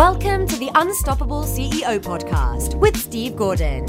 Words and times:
Welcome 0.00 0.46
to 0.46 0.56
the 0.56 0.70
Unstoppable 0.76 1.42
CEO 1.42 2.00
podcast 2.00 2.74
with 2.74 2.96
Steve 2.96 3.36
Gordon. 3.36 3.84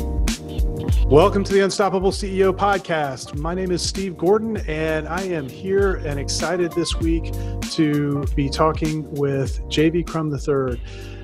Welcome 1.06 1.46
to 1.46 1.54
the 1.54 1.62
Unstoppable 1.62 2.12
CEO 2.12 2.52
podcast. 2.52 3.36
My 3.36 3.54
name 3.54 3.72
is 3.72 3.82
Steve 3.82 4.18
Gordon, 4.18 4.58
and 4.68 5.08
I 5.08 5.22
am 5.22 5.48
here 5.48 5.96
and 6.06 6.20
excited 6.20 6.74
this 6.74 6.96
week 6.96 7.32
to 7.72 8.26
be 8.36 8.50
talking 8.50 9.10
with 9.14 9.62
JV 9.70 10.06
Crum 10.06 10.34
III. 10.34 10.82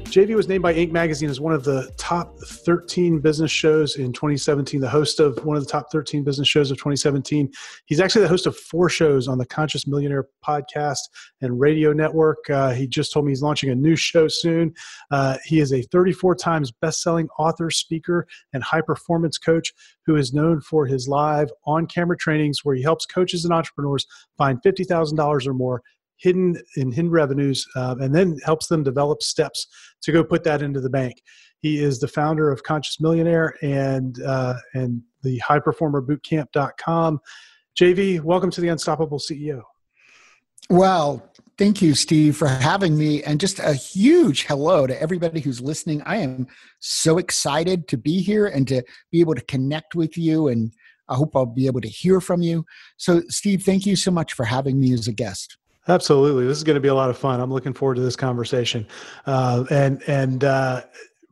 JV 0.09 0.35
was 0.35 0.47
named 0.47 0.63
by 0.63 0.73
Inc. 0.73 0.91
magazine 0.91 1.29
as 1.29 1.41
one 1.41 1.53
of 1.53 1.65
the 1.65 1.91
top 1.97 2.39
13 2.39 3.19
business 3.19 3.51
shows 3.51 3.97
in 3.97 4.13
2017, 4.13 4.79
the 4.79 4.89
host 4.89 5.19
of 5.19 5.43
one 5.43 5.57
of 5.57 5.65
the 5.65 5.69
top 5.69 5.91
13 5.91 6.23
business 6.23 6.47
shows 6.47 6.71
of 6.71 6.77
2017. 6.77 7.51
He's 7.85 7.99
actually 7.99 8.21
the 8.21 8.29
host 8.29 8.45
of 8.45 8.55
four 8.55 8.87
shows 8.89 9.27
on 9.27 9.37
the 9.37 9.45
Conscious 9.45 9.85
Millionaire 9.85 10.29
podcast 10.47 10.99
and 11.41 11.59
radio 11.59 11.91
network. 11.91 12.37
Uh, 12.49 12.71
he 12.71 12.87
just 12.87 13.11
told 13.11 13.25
me 13.25 13.32
he's 13.32 13.41
launching 13.41 13.69
a 13.69 13.75
new 13.75 13.97
show 13.97 14.29
soon. 14.29 14.73
Uh, 15.11 15.37
he 15.43 15.59
is 15.59 15.73
a 15.73 15.82
34 15.82 16.35
times 16.35 16.71
best-selling 16.71 17.27
author, 17.37 17.69
speaker, 17.69 18.25
and 18.54 18.63
high 18.63 18.82
performance 18.82 19.37
coach 19.37 19.74
who 20.05 20.15
is 20.15 20.33
known 20.33 20.61
for 20.61 20.85
his 20.85 21.10
live 21.10 21.51
on-camera 21.65 22.15
trainings 22.18 22.63
where 22.63 22.75
he 22.75 22.82
helps 22.82 23.05
coaches 23.05 23.43
and 23.43 23.54
entrepreneurs 23.54 24.07
find 24.37 24.61
$50,000 24.63 25.47
or 25.47 25.54
more 25.54 25.82
hidden 26.17 26.57
in 26.75 26.91
hidden 26.91 27.11
revenues 27.11 27.65
uh, 27.75 27.95
and 27.99 28.13
then 28.13 28.37
helps 28.43 28.67
them 28.67 28.83
develop 28.83 29.21
steps 29.21 29.67
to 30.01 30.11
go 30.11 30.23
put 30.23 30.43
that 30.43 30.61
into 30.61 30.81
the 30.81 30.89
bank. 30.89 31.21
He 31.59 31.79
is 31.79 31.99
the 31.99 32.07
founder 32.07 32.52
of 32.52 32.63
Conscious 32.63 32.99
Millionaire 32.99 33.55
and 33.61 34.21
uh, 34.23 34.55
and 34.73 35.02
the 35.23 35.39
High 35.39 35.59
Performer 35.59 36.02
Bootcamp.com. 36.02 37.19
JV, 37.80 38.21
welcome 38.21 38.52
to 38.52 38.61
the 38.61 38.69
Unstoppable 38.69 39.19
CEO. 39.19 39.61
Well, 40.69 41.31
thank 41.57 41.81
you, 41.81 41.95
Steve, 41.95 42.35
for 42.35 42.47
having 42.47 42.97
me, 42.97 43.23
and 43.23 43.39
just 43.39 43.59
a 43.59 43.73
huge 43.73 44.45
hello 44.45 44.85
to 44.85 45.02
everybody 45.02 45.39
who's 45.39 45.61
listening. 45.61 46.02
I 46.05 46.17
am 46.17 46.47
so 46.79 47.17
excited 47.17 47.87
to 47.89 47.97
be 47.97 48.21
here 48.21 48.47
and 48.47 48.67
to 48.67 48.83
be 49.11 49.21
able 49.21 49.35
to 49.35 49.45
connect 49.45 49.95
with 49.95 50.17
you, 50.17 50.47
and 50.49 50.73
I 51.07 51.15
hope 51.15 51.35
I'll 51.35 51.45
be 51.45 51.67
able 51.67 51.81
to 51.81 51.87
hear 51.87 52.19
from 52.19 52.41
you. 52.41 52.65
So, 52.97 53.21
Steve, 53.29 53.63
thank 53.63 53.85
you 53.85 53.95
so 53.95 54.11
much 54.11 54.33
for 54.33 54.45
having 54.45 54.79
me 54.79 54.93
as 54.93 55.07
a 55.07 55.13
guest. 55.13 55.56
Absolutely, 55.88 56.45
this 56.45 56.57
is 56.57 56.63
going 56.63 56.75
to 56.75 56.81
be 56.81 56.89
a 56.89 56.95
lot 56.95 57.09
of 57.09 57.17
fun. 57.17 57.39
I'm 57.39 57.52
looking 57.52 57.73
forward 57.73 57.95
to 57.95 58.02
this 58.02 58.16
conversation. 58.16 58.85
Uh, 59.25 59.63
and 59.69 60.02
and 60.07 60.43
uh, 60.43 60.81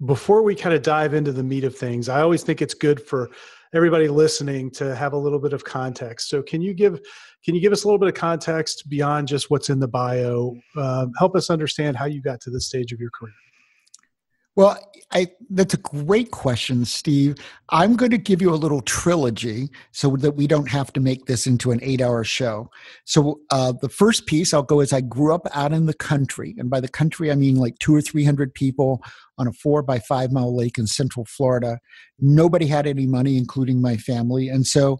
before 0.05 0.43
we 0.43 0.55
kind 0.55 0.73
of 0.73 0.81
dive 0.81 1.13
into 1.13 1.31
the 1.31 1.43
meat 1.43 1.63
of 1.63 1.75
things, 1.75 2.09
I 2.09 2.21
always 2.21 2.43
think 2.43 2.61
it's 2.61 2.73
good 2.73 3.01
for 3.01 3.29
everybody 3.73 4.07
listening 4.07 4.71
to 4.71 4.95
have 4.95 5.13
a 5.13 5.17
little 5.17 5.39
bit 5.39 5.51
of 5.51 5.65
context. 5.65 6.29
So, 6.29 6.41
can 6.41 6.61
you 6.61 6.73
give 6.73 7.01
can 7.43 7.53
you 7.53 7.61
give 7.61 7.73
us 7.73 7.83
a 7.83 7.87
little 7.87 7.99
bit 7.99 8.07
of 8.07 8.15
context 8.15 8.89
beyond 8.89 9.27
just 9.27 9.51
what's 9.51 9.69
in 9.69 9.79
the 9.79 9.87
bio? 9.87 10.55
Uh, 10.75 11.07
help 11.19 11.35
us 11.35 11.49
understand 11.49 11.97
how 11.97 12.05
you 12.05 12.21
got 12.21 12.39
to 12.41 12.49
this 12.49 12.65
stage 12.65 12.91
of 12.91 12.99
your 12.99 13.11
career. 13.11 13.33
Well, 14.55 14.79
I, 15.11 15.27
that's 15.49 15.73
a 15.73 15.77
great 15.77 16.31
question, 16.31 16.83
Steve. 16.83 17.35
I'm 17.69 17.95
going 17.95 18.11
to 18.11 18.17
give 18.17 18.41
you 18.41 18.53
a 18.53 18.55
little 18.55 18.81
trilogy 18.81 19.69
so 19.91 20.15
that 20.17 20.31
we 20.31 20.47
don't 20.47 20.69
have 20.69 20.91
to 20.93 20.99
make 20.99 21.25
this 21.25 21.45
into 21.45 21.71
an 21.71 21.79
eight 21.81 22.01
hour 22.01 22.23
show. 22.23 22.69
So, 23.05 23.39
uh, 23.51 23.73
the 23.81 23.89
first 23.89 24.25
piece 24.25 24.53
I'll 24.53 24.63
go 24.63 24.81
is 24.81 24.91
I 24.91 25.01
grew 25.01 25.33
up 25.33 25.47
out 25.53 25.73
in 25.73 25.85
the 25.85 25.93
country. 25.93 26.55
And 26.57 26.69
by 26.69 26.79
the 26.79 26.87
country, 26.87 27.31
I 27.31 27.35
mean 27.35 27.55
like 27.55 27.77
two 27.79 27.95
or 27.95 28.01
300 28.01 28.53
people 28.53 29.01
on 29.37 29.47
a 29.47 29.53
four 29.53 29.83
by 29.83 29.99
five 29.99 30.31
mile 30.31 30.55
lake 30.55 30.77
in 30.77 30.87
central 30.87 31.25
Florida. 31.25 31.79
Nobody 32.19 32.67
had 32.67 32.87
any 32.87 33.05
money, 33.05 33.37
including 33.37 33.81
my 33.81 33.97
family. 33.97 34.49
And 34.49 34.65
so 34.65 34.97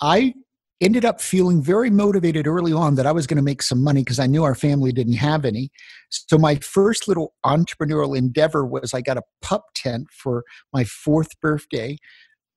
I 0.00 0.34
ended 0.80 1.04
up 1.04 1.20
feeling 1.20 1.62
very 1.62 1.90
motivated 1.90 2.46
early 2.46 2.72
on 2.72 2.96
that 2.96 3.06
I 3.06 3.12
was 3.12 3.26
going 3.26 3.38
to 3.38 3.42
make 3.42 3.62
some 3.62 3.82
money 3.82 4.02
because 4.02 4.18
I 4.18 4.26
knew 4.26 4.44
our 4.44 4.54
family 4.54 4.92
didn't 4.92 5.14
have 5.14 5.44
any. 5.44 5.70
So 6.10 6.36
my 6.36 6.56
first 6.56 7.08
little 7.08 7.34
entrepreneurial 7.44 8.16
endeavor 8.16 8.64
was 8.66 8.92
I 8.92 9.00
got 9.00 9.16
a 9.16 9.22
pup 9.40 9.64
tent 9.74 10.08
for 10.10 10.44
my 10.72 10.84
fourth 10.84 11.40
birthday. 11.40 11.96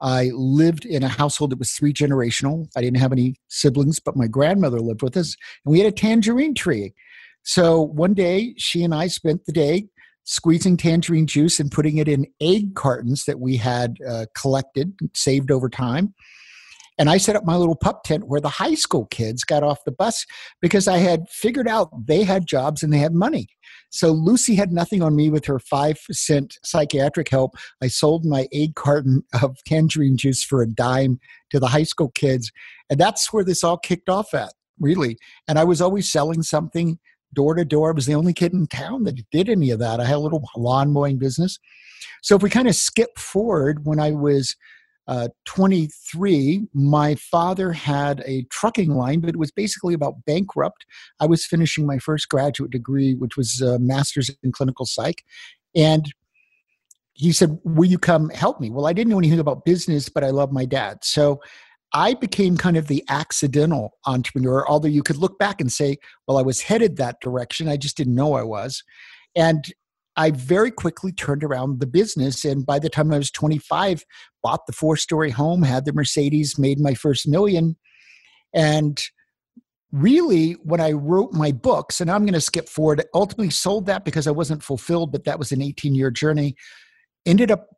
I 0.01 0.31
lived 0.33 0.85
in 0.85 1.03
a 1.03 1.09
household 1.09 1.51
that 1.51 1.59
was 1.59 1.71
three 1.71 1.93
generational. 1.93 2.67
I 2.75 2.81
didn't 2.81 2.99
have 2.99 3.11
any 3.11 3.35
siblings, 3.47 3.99
but 3.99 4.15
my 4.15 4.27
grandmother 4.27 4.79
lived 4.79 5.01
with 5.01 5.17
us, 5.17 5.35
and 5.65 5.71
we 5.71 5.79
had 5.79 5.87
a 5.87 5.95
tangerine 5.95 6.55
tree. 6.55 6.93
So 7.43 7.81
one 7.81 8.13
day, 8.13 8.53
she 8.57 8.83
and 8.83 8.93
I 8.93 9.07
spent 9.07 9.45
the 9.45 9.51
day 9.51 9.87
squeezing 10.23 10.77
tangerine 10.77 11.25
juice 11.25 11.59
and 11.59 11.71
putting 11.71 11.97
it 11.97 12.07
in 12.07 12.27
egg 12.39 12.75
cartons 12.75 13.25
that 13.25 13.39
we 13.39 13.57
had 13.57 13.97
uh, 14.07 14.25
collected, 14.35 14.93
saved 15.13 15.51
over 15.51 15.67
time. 15.67 16.13
And 16.99 17.09
I 17.09 17.17
set 17.17 17.37
up 17.37 17.45
my 17.45 17.55
little 17.55 17.77
pup 17.77 18.03
tent 18.03 18.27
where 18.27 18.41
the 18.41 18.49
high 18.49 18.75
school 18.75 19.05
kids 19.05 19.45
got 19.45 19.63
off 19.63 19.85
the 19.85 19.91
bus 19.91 20.25
because 20.61 20.87
I 20.87 20.97
had 20.97 21.29
figured 21.29 21.67
out 21.67 21.89
they 22.07 22.23
had 22.23 22.45
jobs 22.45 22.83
and 22.83 22.91
they 22.91 22.97
had 22.97 23.13
money. 23.13 23.47
So 23.89 24.11
Lucy 24.11 24.55
had 24.55 24.73
nothing 24.73 25.01
on 25.01 25.15
me 25.15 25.29
with 25.29 25.45
her 25.45 25.59
five 25.59 25.97
cent 26.11 26.57
psychiatric 26.63 27.29
help. 27.29 27.55
I 27.81 27.87
sold 27.87 28.25
my 28.25 28.47
egg 28.51 28.75
carton 28.75 29.23
of 29.41 29.57
tangerine 29.65 30.17
juice 30.17 30.43
for 30.43 30.61
a 30.61 30.67
dime 30.67 31.19
to 31.51 31.59
the 31.59 31.67
high 31.67 31.83
school 31.83 32.09
kids. 32.09 32.51
And 32.89 32.99
that's 32.99 33.31
where 33.31 33.45
this 33.45 33.63
all 33.63 33.77
kicked 33.77 34.09
off 34.09 34.33
at, 34.33 34.53
really. 34.79 35.17
And 35.47 35.57
I 35.57 35.63
was 35.63 35.81
always 35.81 36.11
selling 36.11 36.43
something 36.43 36.99
door 37.33 37.55
to 37.55 37.63
door. 37.63 37.91
I 37.91 37.93
was 37.93 38.07
the 38.07 38.15
only 38.15 38.33
kid 38.33 38.53
in 38.53 38.67
town 38.67 39.03
that 39.05 39.21
did 39.31 39.49
any 39.49 39.71
of 39.71 39.79
that. 39.79 40.01
I 40.01 40.05
had 40.05 40.15
a 40.15 40.19
little 40.19 40.43
lawn 40.57 40.91
mowing 40.91 41.17
business. 41.17 41.59
So 42.21 42.35
if 42.35 42.43
we 42.43 42.49
kind 42.49 42.67
of 42.67 42.75
skip 42.75 43.17
forward 43.17 43.85
when 43.85 43.99
I 43.99 44.11
was 44.11 44.55
uh, 45.09 45.27
23, 45.45 46.67
my 46.71 47.15
father 47.15 47.71
had 47.71 48.21
a 48.27 48.43
trucking 48.51 48.91
line, 48.91 49.19
but 49.19 49.31
it 49.31 49.37
was 49.37 49.49
basically 49.49 49.95
about 49.95 50.23
bankrupt. 50.27 50.85
I 51.19 51.25
was 51.25 51.47
finishing 51.47 51.87
my 51.87 51.97
first 51.97 52.29
graduate 52.29 52.69
degree, 52.69 53.15
which 53.15 53.35
was 53.35 53.59
a 53.59 53.79
master's 53.79 54.29
in 54.43 54.51
clinical 54.51 54.85
psych. 54.85 55.23
And 55.75 56.13
he 57.13 57.31
said, 57.31 57.59
Will 57.63 57.85
you 57.85 57.97
come 57.97 58.29
help 58.29 58.61
me? 58.61 58.69
Well, 58.69 58.85
I 58.85 58.93
didn't 58.93 59.09
know 59.09 59.17
anything 59.17 59.39
about 59.39 59.65
business, 59.65 60.09
but 60.09 60.23
I 60.23 60.29
love 60.29 60.51
my 60.51 60.65
dad. 60.65 60.99
So 61.01 61.41
I 61.91 62.13
became 62.13 62.55
kind 62.55 62.77
of 62.77 62.87
the 62.87 63.03
accidental 63.09 63.97
entrepreneur, 64.05 64.63
although 64.69 64.87
you 64.87 65.01
could 65.01 65.17
look 65.17 65.39
back 65.39 65.59
and 65.59 65.71
say, 65.71 65.97
Well, 66.27 66.37
I 66.37 66.43
was 66.43 66.61
headed 66.61 66.97
that 66.97 67.19
direction. 67.19 67.67
I 67.67 67.77
just 67.77 67.97
didn't 67.97 68.13
know 68.13 68.33
I 68.33 68.43
was. 68.43 68.83
And 69.35 69.73
I 70.19 70.31
very 70.31 70.69
quickly 70.69 71.13
turned 71.13 71.45
around 71.45 71.79
the 71.79 71.87
business. 71.87 72.43
And 72.43 72.65
by 72.65 72.77
the 72.77 72.89
time 72.89 73.13
I 73.13 73.17
was 73.17 73.31
25, 73.31 74.03
bought 74.43 74.67
the 74.67 74.73
four 74.73 74.97
story 74.97 75.29
home, 75.29 75.63
had 75.63 75.85
the 75.85 75.93
Mercedes, 75.93 76.59
made 76.59 76.77
my 76.77 76.93
first 76.93 77.25
million. 77.25 77.77
And 78.53 79.01
really, 79.93 80.53
when 80.63 80.81
I 80.81 80.91
wrote 80.91 81.31
my 81.31 81.53
books, 81.53 82.01
and 82.01 82.11
I'm 82.11 82.25
going 82.25 82.33
to 82.33 82.41
skip 82.41 82.67
forward, 82.67 83.01
ultimately 83.13 83.49
sold 83.49 83.85
that 83.85 84.03
because 84.03 84.27
I 84.27 84.31
wasn't 84.31 84.61
fulfilled, 84.61 85.13
but 85.13 85.23
that 85.23 85.39
was 85.39 85.53
an 85.53 85.61
18 85.61 85.95
year 85.95 86.11
journey. 86.11 86.57
Ended 87.25 87.49
up 87.49 87.69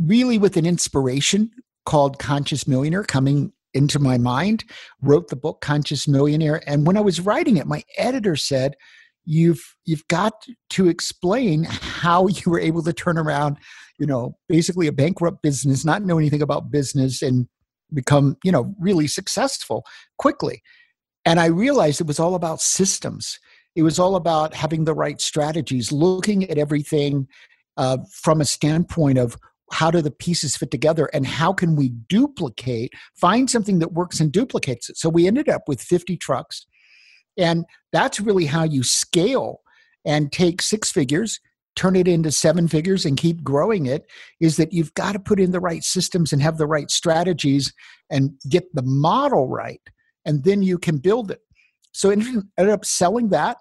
really 0.00 0.36
with 0.36 0.56
an 0.56 0.66
inspiration 0.66 1.52
called 1.86 2.18
Conscious 2.18 2.66
Millionaire 2.66 3.04
coming 3.04 3.52
into 3.72 4.00
my 4.00 4.18
mind, 4.18 4.64
wrote 5.00 5.28
the 5.28 5.36
book 5.36 5.60
Conscious 5.60 6.08
Millionaire. 6.08 6.60
And 6.66 6.88
when 6.88 6.96
I 6.96 7.02
was 7.02 7.20
writing 7.20 7.56
it, 7.56 7.68
my 7.68 7.84
editor 7.96 8.34
said, 8.34 8.74
you've 9.24 9.76
you've 9.84 10.06
got 10.08 10.46
to 10.70 10.88
explain 10.88 11.64
how 11.64 12.26
you 12.26 12.50
were 12.50 12.60
able 12.60 12.82
to 12.82 12.92
turn 12.92 13.18
around 13.18 13.56
you 13.98 14.06
know 14.06 14.36
basically 14.48 14.86
a 14.86 14.92
bankrupt 14.92 15.42
business 15.42 15.84
not 15.84 16.02
know 16.02 16.18
anything 16.18 16.42
about 16.42 16.70
business 16.70 17.22
and 17.22 17.46
become 17.92 18.36
you 18.44 18.52
know 18.52 18.74
really 18.78 19.06
successful 19.06 19.84
quickly. 20.18 20.62
And 21.24 21.38
i 21.38 21.46
realized 21.46 22.00
it 22.00 22.06
was 22.06 22.20
all 22.20 22.34
about 22.34 22.60
systems. 22.60 23.38
It 23.76 23.82
was 23.82 23.98
all 23.98 24.16
about 24.16 24.54
having 24.54 24.84
the 24.84 24.94
right 24.94 25.20
strategies 25.20 25.92
looking 25.92 26.50
at 26.50 26.58
everything 26.58 27.28
uh, 27.76 27.98
from 28.12 28.40
a 28.40 28.44
standpoint 28.44 29.18
of 29.18 29.36
how 29.72 29.90
do 29.90 30.02
the 30.02 30.10
pieces 30.10 30.56
fit 30.56 30.72
together 30.72 31.08
and 31.14 31.24
how 31.24 31.52
can 31.52 31.76
we 31.76 31.90
duplicate 32.08 32.92
find 33.14 33.48
something 33.48 33.78
that 33.78 33.92
works 33.92 34.18
and 34.18 34.32
duplicates 34.32 34.90
it. 34.90 34.96
So 34.96 35.08
we 35.08 35.28
ended 35.28 35.48
up 35.48 35.62
with 35.68 35.80
50 35.80 36.16
trucks 36.16 36.66
and 37.36 37.64
that's 37.92 38.20
really 38.20 38.46
how 38.46 38.64
you 38.64 38.82
scale 38.82 39.60
and 40.04 40.32
take 40.32 40.62
six 40.62 40.90
figures, 40.90 41.40
turn 41.76 41.96
it 41.96 42.08
into 42.08 42.30
seven 42.30 42.68
figures, 42.68 43.04
and 43.04 43.16
keep 43.16 43.42
growing 43.42 43.86
it. 43.86 44.06
Is 44.40 44.56
that 44.56 44.72
you've 44.72 44.94
got 44.94 45.12
to 45.12 45.18
put 45.18 45.40
in 45.40 45.52
the 45.52 45.60
right 45.60 45.84
systems 45.84 46.32
and 46.32 46.42
have 46.42 46.58
the 46.58 46.66
right 46.66 46.90
strategies 46.90 47.72
and 48.10 48.32
get 48.48 48.64
the 48.74 48.82
model 48.82 49.48
right. 49.48 49.80
And 50.24 50.44
then 50.44 50.62
you 50.62 50.78
can 50.78 50.98
build 50.98 51.30
it. 51.30 51.40
So 51.92 52.10
I 52.10 52.14
ended 52.14 52.44
up 52.58 52.84
selling 52.84 53.28
that 53.30 53.58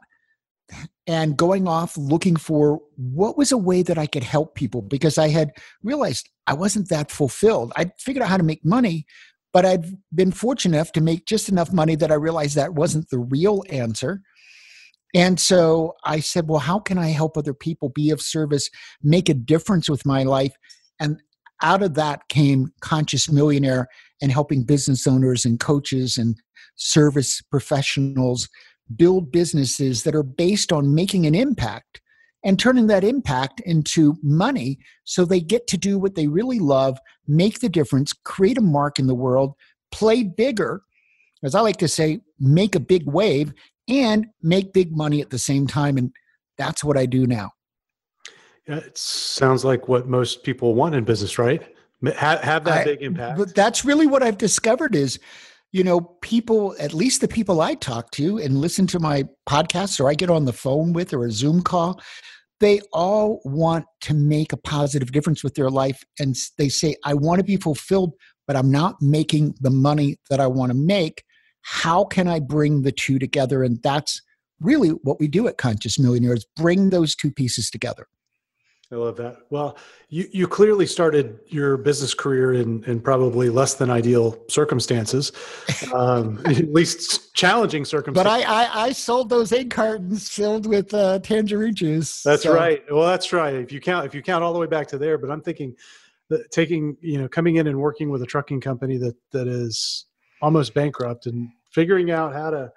and 1.07 1.37
going 1.37 1.67
off 1.67 1.97
looking 1.97 2.35
for 2.35 2.79
what 2.95 3.37
was 3.37 3.51
a 3.51 3.57
way 3.57 3.81
that 3.81 3.97
I 3.97 4.05
could 4.05 4.23
help 4.23 4.55
people 4.55 4.81
because 4.81 5.17
I 5.17 5.29
had 5.29 5.51
realized 5.81 6.29
I 6.45 6.53
wasn't 6.53 6.89
that 6.89 7.11
fulfilled. 7.11 7.73
I 7.75 7.91
figured 7.99 8.23
out 8.23 8.29
how 8.29 8.37
to 8.37 8.43
make 8.43 8.63
money, 8.63 9.05
but 9.53 9.65
I've 9.65 9.93
been 10.13 10.31
fortunate 10.31 10.77
enough 10.77 10.91
to 10.93 11.01
make 11.01 11.25
just 11.25 11.49
enough 11.49 11.73
money 11.73 11.95
that 11.95 12.11
I 12.11 12.15
realized 12.15 12.55
that 12.55 12.73
wasn't 12.73 13.09
the 13.09 13.19
real 13.19 13.63
answer. 13.69 14.21
And 15.15 15.39
so 15.39 15.95
I 16.03 16.19
said, 16.19 16.47
well, 16.47 16.59
how 16.59 16.79
can 16.79 16.97
I 16.97 17.07
help 17.07 17.35
other 17.35 17.53
people 17.53 17.89
be 17.89 18.11
of 18.11 18.21
service, 18.21 18.69
make 19.01 19.27
a 19.27 19.33
difference 19.33 19.89
with 19.89 20.05
my 20.05 20.23
life? 20.23 20.53
And 20.99 21.19
out 21.63 21.81
of 21.81 21.95
that 21.95 22.27
came 22.29 22.71
Conscious 22.81 23.29
Millionaire 23.29 23.87
and 24.21 24.31
helping 24.31 24.63
business 24.63 25.07
owners 25.07 25.45
and 25.45 25.59
coaches 25.59 26.17
and 26.17 26.35
service 26.75 27.41
professionals 27.41 28.47
build 28.95 29.31
businesses 29.31 30.03
that 30.03 30.15
are 30.15 30.23
based 30.23 30.71
on 30.71 30.95
making 30.95 31.25
an 31.25 31.35
impact 31.35 32.01
and 32.43 32.57
turning 32.57 32.87
that 32.87 33.03
impact 33.03 33.59
into 33.61 34.15
money 34.23 34.79
so 35.03 35.25
they 35.25 35.41
get 35.41 35.67
to 35.67 35.77
do 35.77 35.99
what 35.99 36.15
they 36.15 36.27
really 36.27 36.59
love, 36.59 36.97
make 37.29 37.59
the 37.59 37.69
difference, 37.69 38.11
create 38.11 38.57
a 38.57 38.61
mark 38.61 38.99
in 38.99 39.07
the 39.07 39.15
world, 39.15 39.53
play 39.91 40.23
bigger, 40.23 40.81
as 41.43 41.55
I 41.55 41.61
like 41.61 41.77
to 41.77 41.87
say, 41.87 42.21
make 42.39 42.75
a 42.75 42.79
big 42.79 43.05
wave 43.05 43.53
and 43.87 44.27
make 44.41 44.73
big 44.73 44.95
money 44.95 45.21
at 45.21 45.29
the 45.29 45.39
same 45.39 45.67
time. 45.67 45.97
And 45.97 46.11
that's 46.57 46.83
what 46.83 46.97
I 46.97 47.05
do 47.05 47.25
now. 47.25 47.51
Yeah, 48.67 48.77
it 48.77 48.97
sounds 48.97 49.63
like 49.63 49.87
what 49.87 50.07
most 50.07 50.43
people 50.43 50.75
want 50.75 50.95
in 50.95 51.03
business, 51.03 51.39
right? 51.39 51.63
Have, 52.15 52.41
have 52.41 52.63
that 52.65 52.81
I, 52.81 52.83
big 52.83 53.01
impact. 53.01 53.37
But 53.37 53.55
that's 53.55 53.83
really 53.83 54.07
what 54.07 54.21
I've 54.21 54.37
discovered 54.37 54.95
is, 54.95 55.19
you 55.71 55.83
know, 55.83 56.01
people, 56.21 56.75
at 56.79 56.93
least 56.93 57.21
the 57.21 57.27
people 57.27 57.61
I 57.61 57.75
talk 57.75 58.11
to 58.11 58.37
and 58.39 58.57
listen 58.57 58.87
to 58.87 58.99
my 58.99 59.23
podcasts 59.47 59.99
or 59.99 60.09
I 60.09 60.13
get 60.13 60.29
on 60.29 60.45
the 60.45 60.53
phone 60.53 60.93
with 60.93 61.13
or 61.13 61.25
a 61.25 61.31
Zoom 61.31 61.61
call, 61.61 62.01
they 62.59 62.81
all 62.91 63.41
want 63.45 63.85
to 64.01 64.13
make 64.13 64.53
a 64.53 64.57
positive 64.57 65.11
difference 65.11 65.43
with 65.43 65.55
their 65.55 65.69
life. 65.69 66.03
And 66.19 66.35
they 66.57 66.69
say, 66.69 66.95
I 67.05 67.13
want 67.13 67.39
to 67.39 67.43
be 67.43 67.57
fulfilled, 67.57 68.13
but 68.47 68.55
I'm 68.55 68.71
not 68.71 69.01
making 69.01 69.55
the 69.61 69.69
money 69.69 70.17
that 70.29 70.39
I 70.39 70.47
want 70.47 70.71
to 70.71 70.77
make. 70.77 71.23
How 71.61 72.03
can 72.05 72.27
I 72.27 72.39
bring 72.39 72.81
the 72.81 72.91
two 72.91 73.19
together? 73.19 73.63
And 73.63 73.81
that's 73.83 74.21
really 74.59 74.89
what 74.89 75.19
we 75.19 75.27
do 75.27 75.47
at 75.47 75.57
Conscious 75.57 75.97
Millionaires 75.97 76.45
bring 76.55 76.89
those 76.89 77.15
two 77.15 77.31
pieces 77.31 77.69
together. 77.69 78.07
I 78.91 78.95
love 78.95 79.17
that. 79.17 79.37
Well, 79.51 79.77
you, 80.09 80.27
you 80.31 80.47
clearly 80.47 80.87
started 80.87 81.39
your 81.47 81.77
business 81.77 82.15
career 82.15 82.53
in, 82.53 82.83
in 82.85 82.99
probably 82.99 83.49
less 83.49 83.75
than 83.75 83.91
ideal 83.91 84.43
circumstances, 84.47 85.31
um, 85.93 86.41
at 86.45 86.73
least 86.73 87.35
challenging 87.35 87.85
circumstances. 87.85 88.23
But 88.23 88.49
I, 88.49 88.63
I, 88.63 88.85
I, 88.85 88.91
sold 88.91 89.29
those 89.29 89.51
egg 89.51 89.69
cartons 89.69 90.29
filled 90.29 90.65
with 90.65 90.91
uh, 90.91 91.19
tangerine 91.19 91.75
juice. 91.75 92.23
That's 92.23 92.43
so. 92.43 92.53
right. 92.55 92.81
Well, 92.91 93.05
that's 93.05 93.31
right. 93.31 93.53
If 93.53 93.71
you 93.71 93.79
count 93.79 94.07
if 94.07 94.15
you 94.15 94.23
count 94.23 94.43
all 94.43 94.53
the 94.53 94.59
way 94.59 94.67
back 94.67 94.87
to 94.87 94.97
there, 94.97 95.19
but 95.19 95.29
I'm 95.29 95.41
thinking 95.41 95.75
that 96.29 96.49
taking 96.49 96.97
you 96.99 97.21
know 97.21 97.27
coming 97.27 97.57
in 97.57 97.67
and 97.67 97.79
working 97.79 98.09
with 98.09 98.23
a 98.23 98.25
trucking 98.25 98.59
company 98.59 98.97
that 98.97 99.15
that 99.31 99.47
is 99.47 100.05
almost 100.41 100.73
bankrupt 100.73 101.27
and 101.27 101.49
figuring 101.71 102.09
out 102.09 102.33
how 102.33 102.49
to 102.49 102.71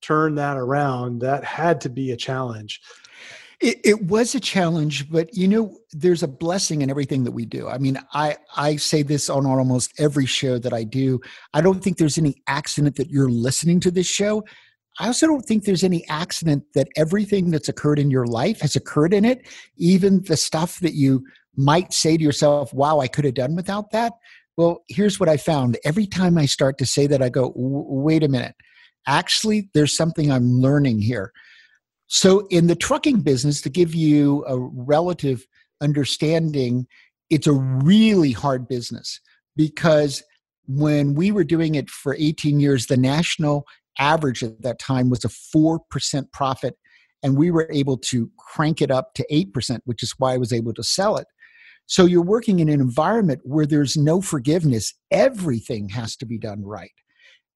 turn 0.00 0.34
that 0.34 0.56
around 0.56 1.20
that 1.20 1.44
had 1.44 1.80
to 1.80 1.88
be 1.88 2.10
a 2.10 2.16
challenge 2.16 2.80
it, 3.60 3.78
it, 3.84 4.02
was 4.04 4.34
a 4.34 4.40
challenge, 4.40 5.10
but 5.10 5.34
you 5.34 5.46
know, 5.48 5.76
there's 5.92 6.22
a 6.22 6.28
blessing 6.28 6.82
in 6.82 6.90
everything 6.90 7.24
that 7.24 7.32
we 7.32 7.44
do. 7.44 7.68
I 7.68 7.78
mean, 7.78 7.98
I 8.12 8.36
I 8.56 8.76
say 8.76 9.02
this 9.02 9.30
on 9.30 9.46
almost 9.46 9.92
every 9.98 10.26
show 10.26 10.58
that 10.58 10.72
I 10.72 10.84
do. 10.84 11.20
I 11.52 11.60
don't 11.60 11.82
think 11.82 11.98
there's 11.98 12.18
any 12.18 12.42
accident 12.46 12.96
that 12.96 13.10
you're 13.10 13.30
listening 13.30 13.80
to 13.80 13.90
this 13.90 14.06
show. 14.06 14.44
I 14.98 15.06
also 15.06 15.26
don't 15.26 15.44
think 15.44 15.64
there's 15.64 15.84
any 15.84 16.06
accident 16.08 16.64
that 16.74 16.88
everything 16.96 17.50
that's 17.50 17.68
occurred 17.68 17.98
in 17.98 18.10
your 18.10 18.26
life 18.26 18.60
has 18.60 18.76
occurred 18.76 19.12
in 19.12 19.24
it, 19.24 19.46
even 19.76 20.22
the 20.22 20.36
stuff 20.36 20.78
that 20.80 20.94
you 20.94 21.24
might 21.56 21.92
say 21.92 22.16
to 22.16 22.22
yourself, 22.22 22.72
"Wow, 22.74 23.00
I 23.00 23.08
could 23.08 23.24
have 23.24 23.34
done 23.34 23.56
without 23.56 23.90
that." 23.92 24.12
Well, 24.56 24.84
here's 24.88 25.18
what 25.18 25.28
I 25.28 25.36
found. 25.36 25.78
Every 25.84 26.06
time 26.06 26.38
I 26.38 26.46
start 26.46 26.78
to 26.78 26.86
say 26.86 27.06
that, 27.06 27.22
I 27.22 27.28
go, 27.28 27.52
"Wait 27.56 28.22
a 28.22 28.28
minute." 28.28 28.54
Actually, 29.06 29.68
there's 29.74 29.96
something 29.96 30.32
I'm 30.32 30.60
learning 30.60 31.00
here 31.00 31.32
so, 32.14 32.46
in 32.46 32.68
the 32.68 32.76
trucking 32.76 33.22
business, 33.22 33.60
to 33.62 33.68
give 33.68 33.92
you 33.92 34.44
a 34.46 34.56
relative 34.56 35.44
understanding, 35.80 36.86
it's 37.28 37.48
a 37.48 37.52
really 37.52 38.30
hard 38.30 38.68
business 38.68 39.18
because 39.56 40.22
when 40.68 41.14
we 41.16 41.32
were 41.32 41.42
doing 41.42 41.74
it 41.74 41.90
for 41.90 42.14
18 42.16 42.60
years, 42.60 42.86
the 42.86 42.96
national 42.96 43.66
average 43.98 44.44
at 44.44 44.62
that 44.62 44.78
time 44.78 45.10
was 45.10 45.24
a 45.24 45.28
4% 45.28 45.80
profit, 46.32 46.76
and 47.24 47.36
we 47.36 47.50
were 47.50 47.68
able 47.72 47.98
to 47.98 48.30
crank 48.38 48.80
it 48.80 48.92
up 48.92 49.14
to 49.14 49.26
8%, 49.28 49.80
which 49.84 50.04
is 50.04 50.14
why 50.16 50.34
I 50.34 50.38
was 50.38 50.52
able 50.52 50.72
to 50.74 50.84
sell 50.84 51.16
it. 51.16 51.26
So, 51.86 52.04
you're 52.04 52.22
working 52.22 52.60
in 52.60 52.68
an 52.68 52.80
environment 52.80 53.40
where 53.42 53.66
there's 53.66 53.96
no 53.96 54.20
forgiveness, 54.20 54.94
everything 55.10 55.88
has 55.88 56.14
to 56.18 56.26
be 56.26 56.38
done 56.38 56.62
right. 56.64 56.92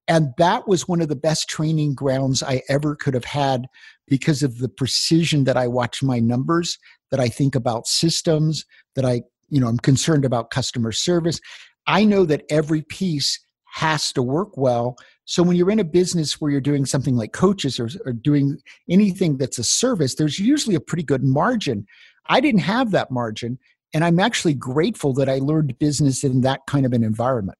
And 0.09 0.33
that 0.39 0.67
was 0.67 0.89
one 0.89 1.03
of 1.03 1.09
the 1.09 1.17
best 1.17 1.49
training 1.49 1.95
grounds 1.95 2.43
I 2.43 2.63
ever 2.69 2.97
could 2.97 3.15
have 3.15 3.27
had 3.27 3.67
because 4.09 4.43
of 4.43 4.59
the 4.59 4.69
precision 4.69 5.45
that 5.45 5.57
I 5.57 5.69
watch 5.69 6.03
my 6.03 6.19
numbers, 6.19 6.79
that 7.11 7.21
I 7.21 7.29
think 7.29 7.55
about 7.55 7.87
systems, 7.87 8.65
that 8.97 9.05
I, 9.05 9.23
you 9.51 9.61
know, 9.61 9.69
I'm 9.69 9.79
concerned 9.79 10.25
about 10.25 10.51
customer 10.51 10.93
service. 10.93 11.41
I 11.87 12.05
know 12.05 12.25
that 12.25 12.45
every 12.49 12.83
piece 12.83 13.39
has 13.75 14.13
to 14.15 14.23
work 14.23 14.57
well. 14.57 14.97
So 15.27 15.43
when 15.43 15.57
you're 15.57 15.71
in 15.71 15.79
a 15.79 15.85
business 15.85 16.41
where 16.41 16.51
you're 16.51 16.61
doing 16.63 16.87
something 16.87 17.15
like 17.15 17.33
coaches 17.33 17.79
or, 17.79 17.91
or 18.07 18.15
doing 18.15 18.57
anything 18.89 19.37
that's 19.37 19.59
a 19.59 19.65
service, 19.65 20.15
there's 20.15 20.39
usually 20.39 20.75
a 20.75 20.81
pretty 20.81 21.03
good 21.03 21.23
margin. 21.23 21.87
I 22.27 22.41
didn't 22.41 22.63
have 22.63 22.93
that 22.93 23.11
margin. 23.11 23.59
And 23.93 24.05
I'm 24.05 24.21
actually 24.21 24.55
grateful 24.55 25.13
that 25.15 25.29
I 25.29 25.39
learned 25.39 25.79
business 25.79 26.25
in 26.25 26.41
that 26.43 26.61
kind 26.67 26.87
of 26.87 26.93
an 26.93 27.05
environment. 27.05 27.59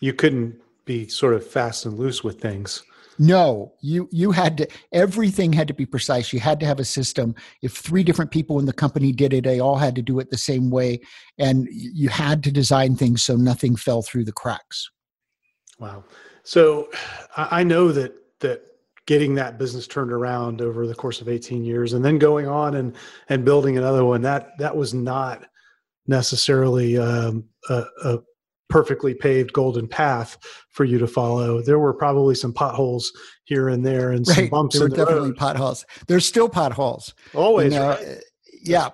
You 0.00 0.12
couldn't 0.12 0.60
be 0.84 1.08
sort 1.08 1.34
of 1.34 1.46
fast 1.46 1.86
and 1.86 1.98
loose 1.98 2.22
with 2.22 2.40
things. 2.40 2.82
No, 3.18 3.74
you 3.80 4.08
you 4.10 4.32
had 4.32 4.58
to 4.58 4.68
everything 4.92 5.52
had 5.52 5.68
to 5.68 5.74
be 5.74 5.86
precise. 5.86 6.32
You 6.32 6.40
had 6.40 6.58
to 6.60 6.66
have 6.66 6.80
a 6.80 6.84
system. 6.84 7.34
If 7.62 7.76
three 7.76 8.02
different 8.02 8.30
people 8.30 8.58
in 8.58 8.66
the 8.66 8.72
company 8.72 9.12
did 9.12 9.32
it, 9.32 9.44
they 9.44 9.60
all 9.60 9.76
had 9.76 9.94
to 9.96 10.02
do 10.02 10.18
it 10.18 10.30
the 10.30 10.38
same 10.38 10.70
way 10.70 11.00
and 11.38 11.68
you 11.70 12.08
had 12.08 12.42
to 12.44 12.52
design 12.52 12.96
things 12.96 13.22
so 13.22 13.36
nothing 13.36 13.76
fell 13.76 14.02
through 14.02 14.24
the 14.24 14.32
cracks. 14.32 14.90
Wow. 15.78 16.04
So 16.42 16.90
I 17.36 17.62
know 17.62 17.92
that 17.92 18.14
that 18.40 18.62
getting 19.06 19.34
that 19.36 19.58
business 19.58 19.86
turned 19.86 20.12
around 20.12 20.60
over 20.60 20.86
the 20.86 20.94
course 20.94 21.20
of 21.20 21.28
18 21.28 21.64
years 21.64 21.92
and 21.92 22.04
then 22.04 22.18
going 22.18 22.48
on 22.48 22.74
and 22.74 22.96
and 23.28 23.44
building 23.44 23.78
another 23.78 24.04
one 24.04 24.22
that 24.22 24.58
that 24.58 24.76
was 24.76 24.92
not 24.92 25.44
necessarily 26.06 26.98
um, 26.98 27.44
a, 27.68 27.84
a 28.04 28.18
perfectly 28.68 29.14
paved 29.14 29.52
golden 29.52 29.86
path 29.86 30.38
for 30.70 30.84
you 30.84 30.98
to 30.98 31.06
follow. 31.06 31.62
There 31.62 31.78
were 31.78 31.94
probably 31.94 32.34
some 32.34 32.52
potholes 32.52 33.12
here 33.44 33.68
and 33.68 33.84
there 33.84 34.10
and 34.10 34.26
right. 34.26 34.36
some 34.36 34.48
bumps. 34.48 34.74
There 34.74 34.84
were 34.84 34.88
the 34.90 34.96
definitely 34.96 35.30
road. 35.30 35.36
potholes. 35.36 35.84
There's 36.08 36.26
still 36.26 36.48
potholes. 36.48 37.14
Always, 37.34 37.72
you 37.72 37.78
know? 37.78 37.90
right? 37.90 38.06
Uh, 38.06 38.14
yeah, 38.62 38.88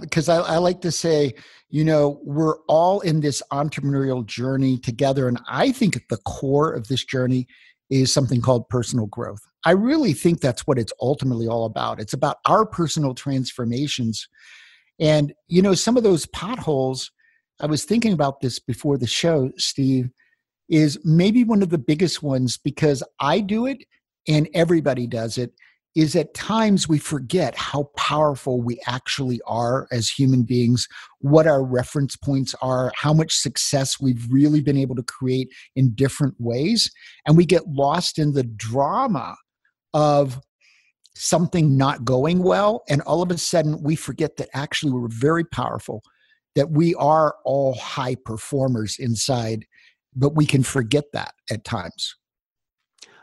because 0.00 0.28
um, 0.28 0.44
I, 0.44 0.54
I 0.54 0.56
like 0.58 0.82
to 0.82 0.92
say, 0.92 1.34
you 1.70 1.84
know, 1.84 2.20
we're 2.22 2.58
all 2.68 3.00
in 3.00 3.20
this 3.20 3.42
entrepreneurial 3.50 4.24
journey 4.24 4.78
together, 4.78 5.26
and 5.26 5.40
I 5.48 5.72
think 5.72 5.96
at 5.96 6.02
the 6.10 6.18
core 6.18 6.72
of 6.72 6.88
this 6.88 7.04
journey 7.04 7.46
is 7.90 8.12
something 8.12 8.40
called 8.40 8.68
personal 8.68 9.06
growth. 9.06 9.40
I 9.64 9.70
really 9.72 10.12
think 10.12 10.40
that's 10.40 10.66
what 10.66 10.78
it's 10.78 10.92
ultimately 11.00 11.48
all 11.48 11.64
about. 11.64 12.00
It's 12.00 12.12
about 12.12 12.36
our 12.46 12.66
personal 12.66 13.14
transformations. 13.14 14.28
And, 15.00 15.32
you 15.48 15.62
know, 15.62 15.74
some 15.74 15.96
of 15.96 16.02
those 16.02 16.26
potholes 16.26 17.10
I 17.60 17.66
was 17.66 17.84
thinking 17.84 18.12
about 18.12 18.40
this 18.40 18.58
before 18.58 18.98
the 18.98 19.06
show, 19.06 19.50
Steve, 19.56 20.10
is 20.68 20.98
maybe 21.04 21.44
one 21.44 21.62
of 21.62 21.70
the 21.70 21.78
biggest 21.78 22.22
ones 22.22 22.56
because 22.56 23.02
I 23.20 23.40
do 23.40 23.66
it 23.66 23.84
and 24.26 24.48
everybody 24.54 25.06
does 25.06 25.38
it. 25.38 25.52
Is 25.94 26.16
at 26.16 26.34
times 26.34 26.88
we 26.88 26.98
forget 26.98 27.54
how 27.54 27.84
powerful 27.96 28.60
we 28.60 28.80
actually 28.88 29.40
are 29.46 29.86
as 29.92 30.08
human 30.08 30.42
beings, 30.42 30.88
what 31.20 31.46
our 31.46 31.62
reference 31.62 32.16
points 32.16 32.52
are, 32.60 32.90
how 32.96 33.14
much 33.14 33.32
success 33.32 34.00
we've 34.00 34.26
really 34.28 34.60
been 34.60 34.76
able 34.76 34.96
to 34.96 35.04
create 35.04 35.50
in 35.76 35.94
different 35.94 36.34
ways. 36.40 36.90
And 37.28 37.36
we 37.36 37.46
get 37.46 37.68
lost 37.68 38.18
in 38.18 38.32
the 38.32 38.42
drama 38.42 39.36
of 39.92 40.40
something 41.14 41.76
not 41.76 42.04
going 42.04 42.42
well. 42.42 42.82
And 42.88 43.00
all 43.02 43.22
of 43.22 43.30
a 43.30 43.38
sudden, 43.38 43.80
we 43.80 43.94
forget 43.94 44.36
that 44.38 44.48
actually 44.52 44.90
we're 44.90 45.06
very 45.06 45.44
powerful 45.44 46.02
that 46.54 46.70
we 46.70 46.94
are 46.96 47.36
all 47.44 47.74
high 47.74 48.14
performers 48.14 48.96
inside, 48.98 49.66
but 50.14 50.34
we 50.34 50.46
can 50.46 50.62
forget 50.62 51.04
that 51.12 51.34
at 51.50 51.64
times. 51.64 52.16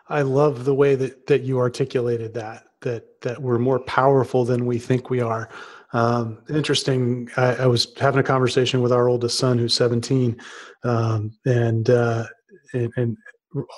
I 0.09 0.23
love 0.23 0.65
the 0.65 0.75
way 0.75 0.95
that 0.95 1.27
that 1.27 1.43
you 1.43 1.59
articulated 1.59 2.33
that 2.33 2.65
that 2.81 3.21
that 3.21 3.41
we're 3.41 3.59
more 3.59 3.79
powerful 3.79 4.43
than 4.43 4.65
we 4.65 4.77
think 4.77 5.09
we 5.09 5.21
are. 5.21 5.49
Um, 5.93 6.39
interesting. 6.49 7.29
I, 7.37 7.55
I, 7.55 7.65
was 7.67 7.93
having 7.99 8.19
a 8.19 8.23
conversation 8.23 8.81
with 8.81 8.93
our 8.93 9.09
oldest 9.09 9.37
son, 9.37 9.57
who's 9.57 9.73
17, 9.73 10.39
um, 10.83 11.31
and, 11.45 11.89
uh, 11.89 12.27
and, 12.73 12.91
and 12.95 13.17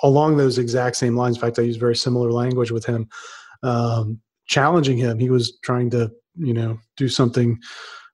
along 0.04 0.36
those 0.36 0.58
exact 0.58 0.94
same 0.94 1.16
lines. 1.16 1.36
In 1.36 1.40
fact, 1.40 1.58
I 1.58 1.62
use 1.62 1.76
very 1.76 1.96
similar 1.96 2.30
language 2.30 2.70
with 2.70 2.84
him, 2.84 3.08
um, 3.64 4.20
challenging 4.46 4.96
him. 4.96 5.18
He 5.18 5.30
was 5.30 5.58
trying 5.64 5.90
to, 5.90 6.12
you 6.36 6.54
know, 6.54 6.78
do 6.96 7.08
something 7.08 7.58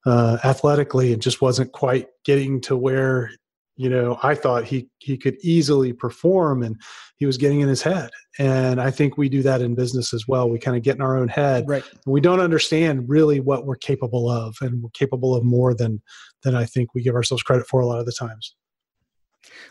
uh, 0.06 0.38
athletically 0.44 1.12
and 1.12 1.22
just 1.22 1.40
wasn't 1.40 1.72
quite 1.72 2.08
getting 2.24 2.60
to 2.62 2.76
where 2.76 3.30
you 3.76 3.88
know 3.88 4.18
I 4.22 4.34
thought 4.34 4.64
he 4.64 4.88
he 4.98 5.16
could 5.16 5.36
easily 5.42 5.92
perform 5.92 6.62
and 6.62 6.76
he 7.16 7.26
was 7.26 7.36
getting 7.36 7.60
in 7.60 7.68
his 7.68 7.82
head. 7.82 8.10
And 8.38 8.80
I 8.80 8.90
think 8.90 9.18
we 9.18 9.28
do 9.28 9.42
that 9.42 9.60
in 9.60 9.74
business 9.74 10.14
as 10.14 10.26
well. 10.26 10.48
We 10.48 10.58
kind 10.58 10.76
of 10.76 10.82
get 10.82 10.96
in 10.96 11.02
our 11.02 11.18
own 11.18 11.28
head. 11.28 11.64
Right. 11.68 11.84
We 12.06 12.20
don't 12.20 12.40
understand 12.40 13.08
really 13.08 13.40
what 13.40 13.66
we're 13.66 13.76
capable 13.76 14.30
of 14.30 14.56
and 14.62 14.82
we're 14.82 14.90
capable 14.90 15.34
of 15.34 15.44
more 15.44 15.74
than 15.74 16.02
than 16.42 16.54
I 16.54 16.64
think 16.64 16.94
we 16.94 17.02
give 17.02 17.14
ourselves 17.14 17.42
credit 17.42 17.66
for 17.66 17.80
a 17.80 17.86
lot 17.86 18.00
of 18.00 18.06
the 18.06 18.12
times. 18.12 18.54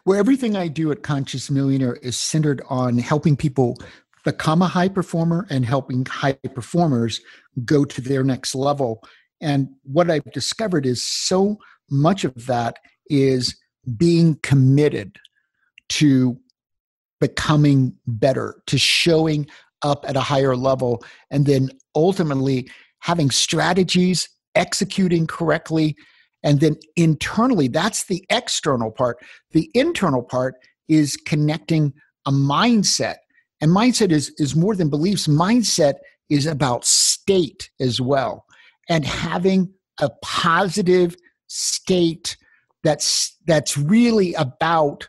Where 0.03 0.19
everything 0.19 0.55
I 0.55 0.67
do 0.67 0.91
at 0.91 1.03
Conscious 1.03 1.49
Millionaire 1.49 1.95
is 1.97 2.17
centered 2.17 2.61
on 2.69 2.97
helping 2.97 3.35
people 3.35 3.77
become 4.23 4.61
a 4.61 4.67
high 4.67 4.89
performer 4.89 5.47
and 5.49 5.65
helping 5.65 6.05
high 6.05 6.33
performers 6.33 7.21
go 7.65 7.85
to 7.85 8.01
their 8.01 8.23
next 8.23 8.55
level. 8.55 9.03
And 9.41 9.69
what 9.83 10.11
I've 10.11 10.31
discovered 10.31 10.85
is 10.85 11.05
so 11.05 11.57
much 11.89 12.23
of 12.23 12.45
that 12.47 12.77
is 13.09 13.57
being 13.97 14.35
committed 14.43 15.17
to 15.89 16.37
becoming 17.19 17.95
better, 18.05 18.61
to 18.67 18.77
showing 18.77 19.47
up 19.81 20.05
at 20.07 20.15
a 20.17 20.21
higher 20.21 20.55
level, 20.55 21.03
and 21.31 21.45
then 21.45 21.69
ultimately 21.95 22.69
having 22.99 23.31
strategies, 23.31 24.29
executing 24.55 25.25
correctly, 25.25 25.95
and 26.43 26.59
then 26.59 26.77
internally, 26.95 27.67
that's 27.67 28.05
the 28.05 28.23
external 28.29 28.91
part. 28.91 29.17
The 29.51 29.69
internal 29.73 30.23
part 30.23 30.55
is 30.87 31.17
connecting 31.17 31.93
a 32.25 32.31
mindset. 32.31 33.15
And 33.61 33.71
mindset 33.71 34.11
is, 34.11 34.33
is 34.37 34.55
more 34.55 34.75
than 34.75 34.89
beliefs, 34.89 35.27
mindset 35.27 35.95
is 36.29 36.45
about 36.45 36.85
state 36.85 37.69
as 37.79 37.99
well. 37.99 38.45
And 38.89 39.05
having 39.05 39.71
a 40.01 40.09
positive 40.21 41.15
state 41.47 42.35
that's 42.83 43.37
that's 43.45 43.77
really 43.77 44.33
about 44.35 45.07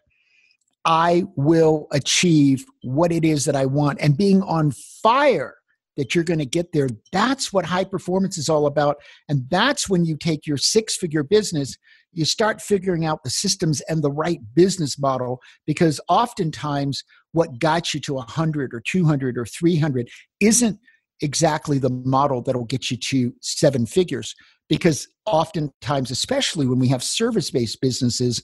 I 0.85 1.25
will 1.37 1.89
achieve 1.93 2.65
what 2.83 3.13
it 3.13 3.25
is 3.25 3.45
that 3.45 3.57
I 3.57 3.67
want 3.67 4.01
and 4.01 4.17
being 4.17 4.43
on 4.43 4.73
fire 5.03 5.57
that 5.97 6.15
you're 6.15 6.25
going 6.25 6.39
to 6.39 6.47
get 6.47 6.73
there. 6.73 6.89
That's 7.13 7.53
what 7.53 7.67
high 7.67 7.85
performance 7.85 8.39
is 8.39 8.49
all 8.49 8.67
about. 8.67 8.97
And 9.29 9.45
that's 9.51 9.89
when 9.89 10.07
you 10.07 10.17
take 10.17 10.47
your 10.47 10.57
six 10.57 10.97
figure 10.97 11.23
business, 11.23 11.77
you 12.13 12.25
start 12.25 12.63
figuring 12.63 13.05
out 13.05 13.23
the 13.23 13.31
systems 13.31 13.83
and 13.83 14.03
the 14.03 14.11
right 14.11 14.41
business 14.55 14.99
model 14.99 15.41
because 15.67 16.01
oftentimes 16.09 17.05
what 17.33 17.59
got 17.59 17.93
you 17.93 18.01
to 18.01 18.15
100 18.15 18.73
or 18.73 18.81
200 18.81 19.37
or 19.37 19.45
300 19.45 20.09
isn't 20.41 20.79
exactly 21.21 21.79
the 21.79 21.91
model 21.91 22.43
that'll 22.43 22.65
get 22.65 22.91
you 22.91 22.97
to 22.97 23.33
seven 23.41 23.87
figures. 23.87 24.35
Because 24.69 25.09
oftentimes 25.27 26.11
especially 26.11 26.67
when 26.67 26.79
we 26.79 26.89
have 26.89 27.03
service 27.03 27.50
based 27.50 27.81
businesses 27.81 28.43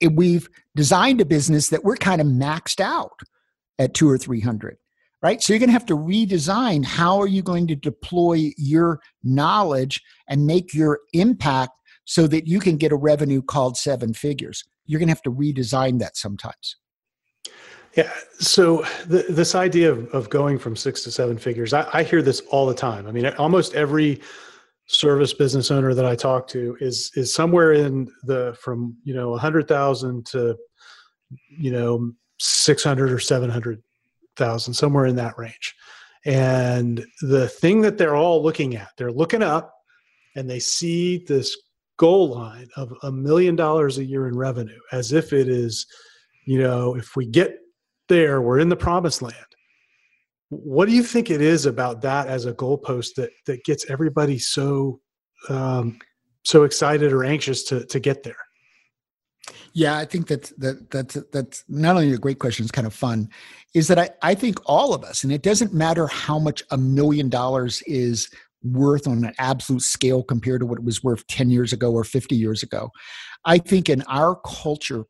it, 0.00 0.14
we've 0.14 0.48
designed 0.76 1.20
a 1.20 1.24
business 1.24 1.70
that 1.70 1.82
we're 1.84 1.96
kind 1.96 2.20
of 2.20 2.26
maxed 2.26 2.80
out 2.80 3.18
at 3.78 3.94
two 3.94 4.08
or 4.08 4.18
three 4.18 4.40
hundred 4.40 4.76
right? 5.22 5.42
So 5.42 5.52
you're 5.52 5.58
going 5.58 5.68
to 5.68 5.72
have 5.74 5.86
to 5.86 5.96
redesign 5.96 6.84
how 6.84 7.18
are 7.18 7.26
you 7.26 7.42
going 7.42 7.66
to 7.68 7.74
deploy 7.74 8.52
your 8.56 9.00
knowledge 9.22 10.00
and 10.28 10.46
make 10.46 10.72
your 10.72 11.00
impact 11.12 11.72
so 12.04 12.26
that 12.28 12.46
you 12.46 12.60
can 12.60 12.76
get 12.76 12.92
a 12.92 12.96
revenue 12.96 13.42
called 13.42 13.76
seven 13.76 14.14
figures. 14.14 14.64
You're 14.86 14.98
going 14.98 15.08
to 15.08 15.14
have 15.14 15.22
to 15.22 15.32
redesign 15.32 15.98
that 15.98 16.16
sometimes 16.16 16.76
yeah 17.96 18.12
so 18.38 18.84
the, 19.06 19.24
this 19.28 19.54
idea 19.54 19.90
of, 19.90 20.06
of 20.14 20.30
going 20.30 20.58
from 20.58 20.76
six 20.76 21.02
to 21.02 21.10
seven 21.10 21.38
figures 21.38 21.72
I, 21.72 21.88
I 21.92 22.02
hear 22.02 22.22
this 22.22 22.40
all 22.50 22.66
the 22.66 22.74
time 22.74 23.06
i 23.06 23.12
mean 23.12 23.26
almost 23.38 23.74
every 23.74 24.20
service 24.88 25.34
business 25.34 25.70
owner 25.70 25.92
that 25.92 26.06
I 26.06 26.16
talk 26.16 26.48
to 26.48 26.76
is 26.80 27.12
is 27.14 27.32
somewhere 27.32 27.74
in 27.74 28.10
the 28.24 28.56
from 28.60 28.96
you 29.04 29.14
know 29.14 29.34
a 29.34 29.38
hundred 29.38 29.68
thousand 29.68 30.26
to 30.26 30.56
you 31.50 31.70
know 31.70 32.12
six 32.38 32.82
hundred 32.82 33.12
or 33.12 33.18
seven 33.18 33.50
hundred 33.50 33.82
thousand, 34.36 34.74
somewhere 34.74 35.06
in 35.06 35.16
that 35.16 35.36
range. 35.36 35.74
And 36.24 37.04
the 37.20 37.48
thing 37.48 37.82
that 37.82 37.98
they're 37.98 38.16
all 38.16 38.42
looking 38.42 38.76
at, 38.76 38.90
they're 38.96 39.12
looking 39.12 39.42
up 39.42 39.74
and 40.36 40.48
they 40.48 40.58
see 40.58 41.24
this 41.28 41.56
goal 41.96 42.28
line 42.28 42.68
of 42.76 42.92
a 43.02 43.12
million 43.12 43.56
dollars 43.56 43.98
a 43.98 44.04
year 44.04 44.28
in 44.28 44.36
revenue 44.36 44.78
as 44.92 45.12
if 45.12 45.32
it 45.32 45.48
is, 45.48 45.86
you 46.46 46.60
know, 46.60 46.94
if 46.94 47.16
we 47.16 47.26
get 47.26 47.58
there, 48.08 48.40
we're 48.40 48.58
in 48.58 48.68
the 48.68 48.76
promised 48.76 49.22
land. 49.22 49.34
What 50.50 50.88
do 50.88 50.94
you 50.94 51.02
think 51.02 51.30
it 51.30 51.42
is 51.42 51.66
about 51.66 52.00
that 52.02 52.28
as 52.28 52.46
a 52.46 52.54
goalpost 52.54 53.14
that 53.16 53.30
that 53.46 53.64
gets 53.64 53.88
everybody 53.90 54.38
so 54.38 55.00
um, 55.48 55.98
so 56.44 56.64
excited 56.64 57.12
or 57.12 57.24
anxious 57.24 57.64
to 57.64 57.84
to 57.86 58.00
get 58.00 58.22
there? 58.22 58.36
Yeah, 59.74 59.98
I 59.98 60.06
think 60.06 60.28
that 60.28 60.50
that 60.58 60.90
that's 60.90 61.14
that's 61.32 61.64
not 61.68 61.96
only 61.96 62.12
a 62.12 62.18
great 62.18 62.38
question; 62.38 62.64
it's 62.64 62.72
kind 62.72 62.86
of 62.86 62.94
fun. 62.94 63.28
Is 63.74 63.88
that 63.88 63.98
I 63.98 64.10
I 64.22 64.34
think 64.34 64.58
all 64.64 64.94
of 64.94 65.04
us, 65.04 65.22
and 65.22 65.32
it 65.32 65.42
doesn't 65.42 65.74
matter 65.74 66.06
how 66.06 66.38
much 66.38 66.62
a 66.70 66.78
million 66.78 67.28
dollars 67.28 67.82
is 67.82 68.30
worth 68.62 69.06
on 69.06 69.24
an 69.24 69.34
absolute 69.38 69.82
scale 69.82 70.22
compared 70.22 70.60
to 70.60 70.66
what 70.66 70.78
it 70.78 70.84
was 70.84 71.02
worth 71.02 71.26
10 71.28 71.50
years 71.50 71.72
ago 71.72 71.92
or 71.92 72.04
50 72.04 72.34
years 72.34 72.62
ago. 72.62 72.90
I 73.44 73.58
think 73.58 73.88
in 73.88 74.02
our 74.02 74.36
culture, 74.44 75.04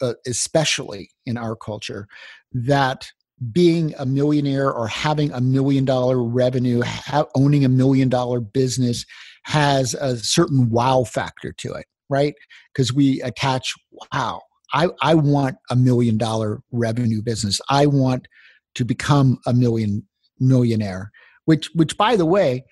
uh, 0.00 0.14
especially 0.26 1.10
in 1.24 1.36
our 1.36 1.56
culture, 1.56 2.06
that 2.52 3.08
being 3.52 3.94
a 3.98 4.06
millionaire 4.06 4.72
or 4.72 4.88
having 4.88 5.30
a 5.32 5.40
million 5.40 5.84
dollar 5.84 6.22
revenue, 6.22 6.82
ha- 6.82 7.26
owning 7.34 7.64
a 7.64 7.68
million 7.68 8.08
dollar 8.08 8.40
business 8.40 9.04
has 9.44 9.94
a 9.94 10.16
certain 10.16 10.70
wow 10.70 11.04
factor 11.04 11.52
to 11.52 11.72
it, 11.74 11.86
right? 12.08 12.34
Because 12.72 12.92
we 12.92 13.20
attach, 13.22 13.74
wow, 14.12 14.40
I, 14.72 14.88
I 15.02 15.14
want 15.14 15.56
a 15.70 15.76
million 15.76 16.16
dollar 16.16 16.60
revenue 16.72 17.22
business. 17.22 17.60
I 17.68 17.86
want 17.86 18.26
to 18.74 18.84
become 18.84 19.38
a 19.46 19.52
million 19.52 20.06
millionaire, 20.40 21.10
which, 21.44 21.70
which 21.74 21.96
by 21.96 22.16
the 22.16 22.26
way, 22.26 22.64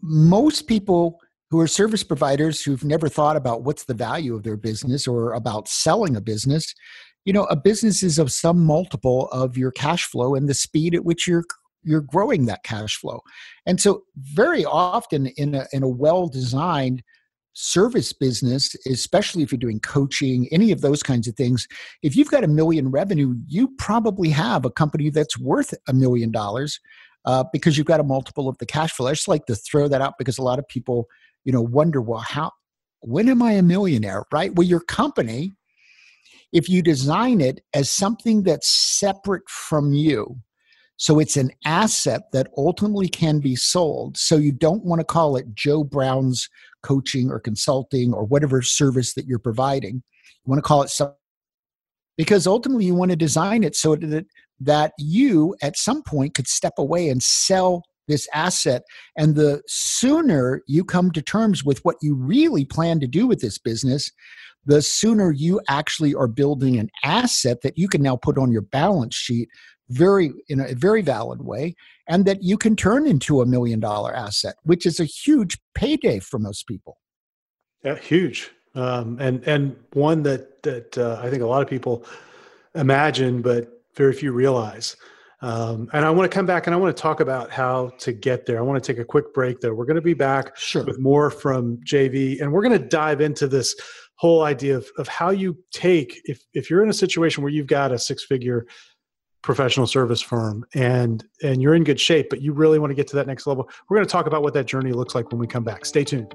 most 0.00 0.68
people 0.68 1.18
who 1.50 1.60
are 1.60 1.66
service 1.66 2.02
providers 2.02 2.62
who've 2.62 2.84
never 2.84 3.08
thought 3.08 3.36
about 3.36 3.62
what's 3.62 3.84
the 3.84 3.94
value 3.94 4.34
of 4.34 4.42
their 4.42 4.56
business 4.56 5.06
or 5.06 5.32
about 5.32 5.68
selling 5.68 6.16
a 6.16 6.20
business. 6.20 6.74
You 7.24 7.32
know 7.32 7.44
a 7.44 7.56
business 7.56 8.02
is 8.02 8.18
of 8.18 8.32
some 8.32 8.64
multiple 8.64 9.28
of 9.28 9.56
your 9.56 9.70
cash 9.70 10.04
flow 10.04 10.34
and 10.34 10.48
the 10.48 10.54
speed 10.54 10.94
at 10.94 11.04
which 11.04 11.26
you're 11.26 11.44
you're 11.82 12.00
growing 12.00 12.46
that 12.46 12.64
cash 12.64 12.96
flow. 12.96 13.20
And 13.64 13.80
so 13.80 14.02
very 14.16 14.64
often 14.64 15.28
in 15.36 15.54
a, 15.54 15.66
in 15.72 15.82
a 15.82 15.88
well 15.88 16.28
designed 16.28 17.02
service 17.54 18.12
business 18.12 18.76
especially 18.86 19.42
if 19.42 19.50
you're 19.50 19.58
doing 19.58 19.80
coaching 19.80 20.46
any 20.52 20.70
of 20.70 20.80
those 20.80 21.02
kinds 21.02 21.26
of 21.26 21.34
things 21.34 21.66
if 22.04 22.14
you've 22.14 22.30
got 22.30 22.44
a 22.44 22.46
million 22.46 22.88
revenue 22.88 23.34
you 23.48 23.74
probably 23.78 24.28
have 24.28 24.64
a 24.64 24.70
company 24.70 25.10
that's 25.10 25.36
worth 25.36 25.74
a 25.88 25.92
million 25.92 26.30
dollars 26.30 26.78
uh, 27.24 27.44
because 27.52 27.76
you've 27.76 27.86
got 27.86 28.00
a 28.00 28.04
multiple 28.04 28.48
of 28.48 28.56
the 28.58 28.66
cash 28.66 28.92
flow. 28.92 29.06
I 29.06 29.12
just 29.12 29.28
like 29.28 29.44
to 29.46 29.54
throw 29.54 29.88
that 29.88 30.00
out 30.00 30.14
because 30.18 30.38
a 30.38 30.42
lot 30.42 30.58
of 30.58 30.66
people 30.68 31.08
you 31.48 31.52
know 31.52 31.62
wonder 31.62 32.02
well 32.02 32.20
how 32.20 32.50
when 33.00 33.28
am 33.28 33.42
i 33.42 33.52
a 33.52 33.62
millionaire 33.62 34.24
right 34.32 34.54
well 34.54 34.66
your 34.66 34.80
company 34.80 35.56
if 36.52 36.68
you 36.68 36.82
design 36.82 37.40
it 37.40 37.60
as 37.74 37.90
something 37.90 38.42
that's 38.42 38.68
separate 38.68 39.48
from 39.48 39.92
you, 39.92 40.38
so 40.96 41.18
it's 41.18 41.36
an 41.36 41.50
asset 41.64 42.22
that 42.32 42.48
ultimately 42.56 43.08
can 43.08 43.38
be 43.38 43.54
sold. 43.54 44.16
So 44.16 44.36
you 44.36 44.52
don't 44.52 44.84
want 44.84 45.00
to 45.00 45.04
call 45.04 45.36
it 45.36 45.54
Joe 45.54 45.84
Brown's 45.84 46.48
coaching 46.82 47.30
or 47.30 47.38
consulting 47.38 48.12
or 48.12 48.24
whatever 48.24 48.62
service 48.62 49.14
that 49.14 49.26
you're 49.26 49.38
providing. 49.38 49.94
You 49.94 50.50
want 50.50 50.58
to 50.58 50.66
call 50.66 50.82
it 50.82 50.90
something 50.90 51.14
because 52.16 52.46
ultimately 52.46 52.86
you 52.86 52.94
want 52.94 53.10
to 53.10 53.16
design 53.16 53.62
it 53.62 53.76
so 53.76 53.94
that 53.94 54.26
that 54.60 54.92
you 54.98 55.54
at 55.62 55.76
some 55.76 56.02
point 56.02 56.34
could 56.34 56.48
step 56.48 56.74
away 56.78 57.10
and 57.10 57.22
sell 57.22 57.82
this 58.08 58.26
asset. 58.34 58.82
And 59.16 59.36
the 59.36 59.62
sooner 59.66 60.62
you 60.66 60.84
come 60.84 61.12
to 61.12 61.22
terms 61.22 61.64
with 61.64 61.84
what 61.84 61.96
you 62.02 62.16
really 62.16 62.64
plan 62.64 62.98
to 63.00 63.06
do 63.06 63.26
with 63.26 63.40
this 63.40 63.58
business 63.58 64.10
the 64.68 64.82
sooner 64.82 65.32
you 65.32 65.60
actually 65.68 66.14
are 66.14 66.28
building 66.28 66.78
an 66.78 66.90
asset 67.02 67.62
that 67.62 67.78
you 67.78 67.88
can 67.88 68.02
now 68.02 68.16
put 68.16 68.38
on 68.38 68.52
your 68.52 68.62
balance 68.62 69.14
sheet 69.14 69.48
very 69.88 70.30
in 70.48 70.60
a 70.60 70.74
very 70.74 71.00
valid 71.00 71.42
way 71.42 71.74
and 72.06 72.26
that 72.26 72.42
you 72.42 72.58
can 72.58 72.76
turn 72.76 73.06
into 73.06 73.40
a 73.40 73.46
million 73.46 73.80
dollar 73.80 74.14
asset 74.14 74.54
which 74.64 74.84
is 74.84 75.00
a 75.00 75.04
huge 75.04 75.58
payday 75.74 76.18
for 76.18 76.38
most 76.38 76.66
people. 76.66 76.98
Yeah 77.82 77.96
huge. 77.96 78.50
Um, 78.74 79.16
and 79.18 79.42
and 79.44 79.74
one 79.94 80.22
that 80.24 80.62
that 80.62 80.98
uh, 80.98 81.18
i 81.22 81.30
think 81.30 81.42
a 81.42 81.46
lot 81.46 81.62
of 81.62 81.68
people 81.68 82.04
imagine 82.74 83.40
but 83.40 83.82
very 83.96 84.12
few 84.12 84.30
realize 84.30 84.96
um, 85.40 85.88
and 85.92 86.04
I 86.04 86.10
want 86.10 86.30
to 86.30 86.34
come 86.34 86.46
back 86.46 86.66
and 86.66 86.74
I 86.74 86.76
want 86.76 86.96
to 86.96 87.00
talk 87.00 87.20
about 87.20 87.50
how 87.50 87.90
to 87.98 88.12
get 88.12 88.44
there. 88.46 88.58
I 88.58 88.62
want 88.62 88.82
to 88.82 88.92
take 88.92 89.00
a 89.00 89.04
quick 89.04 89.32
break 89.32 89.60
though. 89.60 89.72
We're 89.72 89.84
going 89.84 89.96
to 89.96 90.02
be 90.02 90.14
back 90.14 90.56
sure. 90.56 90.84
with 90.84 90.98
more 90.98 91.30
from 91.30 91.78
JV 91.78 92.40
and 92.40 92.52
we're 92.52 92.62
going 92.62 92.80
to 92.80 92.86
dive 92.86 93.20
into 93.20 93.46
this 93.46 93.76
whole 94.18 94.42
idea 94.42 94.76
of, 94.76 94.88
of 94.98 95.06
how 95.06 95.30
you 95.30 95.56
take 95.72 96.20
if 96.24 96.44
if 96.52 96.68
you're 96.68 96.82
in 96.82 96.90
a 96.90 96.94
situation 96.94 97.42
where 97.42 97.52
you've 97.52 97.68
got 97.68 97.92
a 97.92 97.98
six 97.98 98.24
figure 98.24 98.66
professional 99.42 99.86
service 99.86 100.20
firm 100.20 100.64
and 100.74 101.24
and 101.44 101.62
you're 101.62 101.74
in 101.74 101.84
good 101.84 102.00
shape 102.00 102.26
but 102.28 102.42
you 102.42 102.52
really 102.52 102.80
want 102.80 102.90
to 102.90 102.96
get 102.96 103.06
to 103.06 103.14
that 103.14 103.28
next 103.28 103.46
level 103.46 103.68
we're 103.88 103.96
going 103.96 104.06
to 104.06 104.10
talk 104.10 104.26
about 104.26 104.42
what 104.42 104.52
that 104.52 104.66
journey 104.66 104.90
looks 104.90 105.14
like 105.14 105.30
when 105.30 105.38
we 105.38 105.46
come 105.46 105.62
back 105.62 105.86
stay 105.86 106.02
tuned 106.02 106.34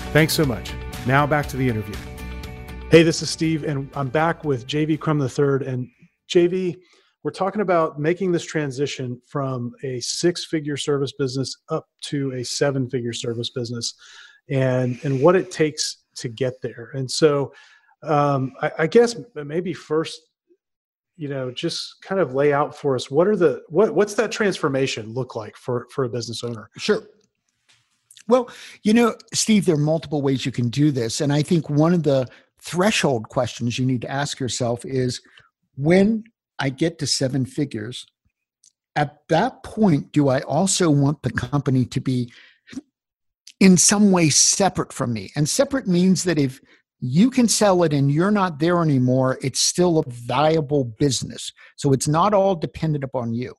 Thanks 0.11 0.33
so 0.33 0.43
much. 0.43 0.73
Now 1.07 1.25
back 1.25 1.47
to 1.47 1.57
the 1.57 1.69
interview. 1.69 1.95
Hey, 2.89 3.01
this 3.01 3.21
is 3.21 3.29
Steve, 3.29 3.63
and 3.63 3.89
I'm 3.95 4.09
back 4.09 4.43
with 4.43 4.67
JV 4.67 4.99
Crum 4.99 5.21
III. 5.21 5.65
And 5.65 5.89
JV, 6.29 6.75
we're 7.23 7.31
talking 7.31 7.61
about 7.61 7.97
making 7.97 8.33
this 8.33 8.43
transition 8.43 9.21
from 9.25 9.71
a 9.85 10.01
six 10.01 10.43
figure 10.43 10.75
service 10.75 11.13
business 11.17 11.55
up 11.69 11.87
to 12.01 12.33
a 12.33 12.43
seven 12.43 12.89
figure 12.89 13.13
service 13.13 13.51
business 13.51 13.93
and 14.49 14.99
and 15.03 15.21
what 15.21 15.37
it 15.37 15.49
takes 15.49 16.03
to 16.15 16.27
get 16.27 16.61
there 16.61 16.89
and 16.93 17.09
so 17.09 17.53
um, 18.03 18.51
I, 18.61 18.71
I, 18.79 18.87
guess 18.87 19.15
maybe 19.35 19.73
first 19.73 20.19
you 21.15 21.29
know 21.29 21.51
just 21.51 22.01
kind 22.01 22.19
of 22.19 22.33
lay 22.33 22.51
out 22.51 22.75
for 22.75 22.95
us 22.95 23.09
what 23.09 23.27
are 23.27 23.35
the 23.35 23.61
what 23.69 23.93
what's 23.93 24.15
that 24.15 24.31
transformation 24.31 25.13
look 25.13 25.35
like 25.35 25.55
for 25.55 25.87
for 25.91 26.03
a 26.03 26.09
business 26.09 26.43
owner 26.43 26.69
sure 26.77 27.03
well 28.27 28.49
you 28.83 28.93
know 28.93 29.15
steve 29.33 29.65
there 29.65 29.75
are 29.75 29.79
multiple 29.79 30.21
ways 30.21 30.45
you 30.45 30.51
can 30.51 30.69
do 30.69 30.91
this 30.91 31.21
and 31.21 31.31
i 31.33 31.41
think 31.41 31.69
one 31.69 31.93
of 31.93 32.03
the 32.03 32.27
threshold 32.61 33.27
questions 33.29 33.79
you 33.79 33.85
need 33.85 34.01
to 34.01 34.11
ask 34.11 34.39
yourself 34.39 34.85
is 34.85 35.21
when 35.75 36.23
I 36.59 36.69
get 36.69 36.99
to 36.99 37.07
seven 37.07 37.45
figures, 37.45 38.05
at 38.95 39.17
that 39.29 39.63
point, 39.63 40.11
do 40.11 40.29
I 40.29 40.41
also 40.41 40.89
want 40.89 41.23
the 41.23 41.31
company 41.31 41.85
to 41.85 41.99
be 41.99 42.31
in 43.59 43.77
some 43.77 44.11
way 44.11 44.29
separate 44.29 44.93
from 44.93 45.11
me? 45.11 45.31
And 45.35 45.49
separate 45.49 45.87
means 45.87 46.23
that 46.25 46.37
if 46.37 46.59
you 46.99 47.31
can 47.31 47.47
sell 47.47 47.81
it 47.83 47.93
and 47.93 48.11
you're 48.11 48.29
not 48.29 48.59
there 48.59 48.81
anymore, 48.83 49.39
it's 49.41 49.59
still 49.59 49.97
a 49.99 50.03
viable 50.07 50.83
business. 50.83 51.51
So 51.77 51.93
it's 51.93 52.07
not 52.07 52.33
all 52.33 52.55
dependent 52.55 53.03
upon 53.03 53.33
you. 53.33 53.55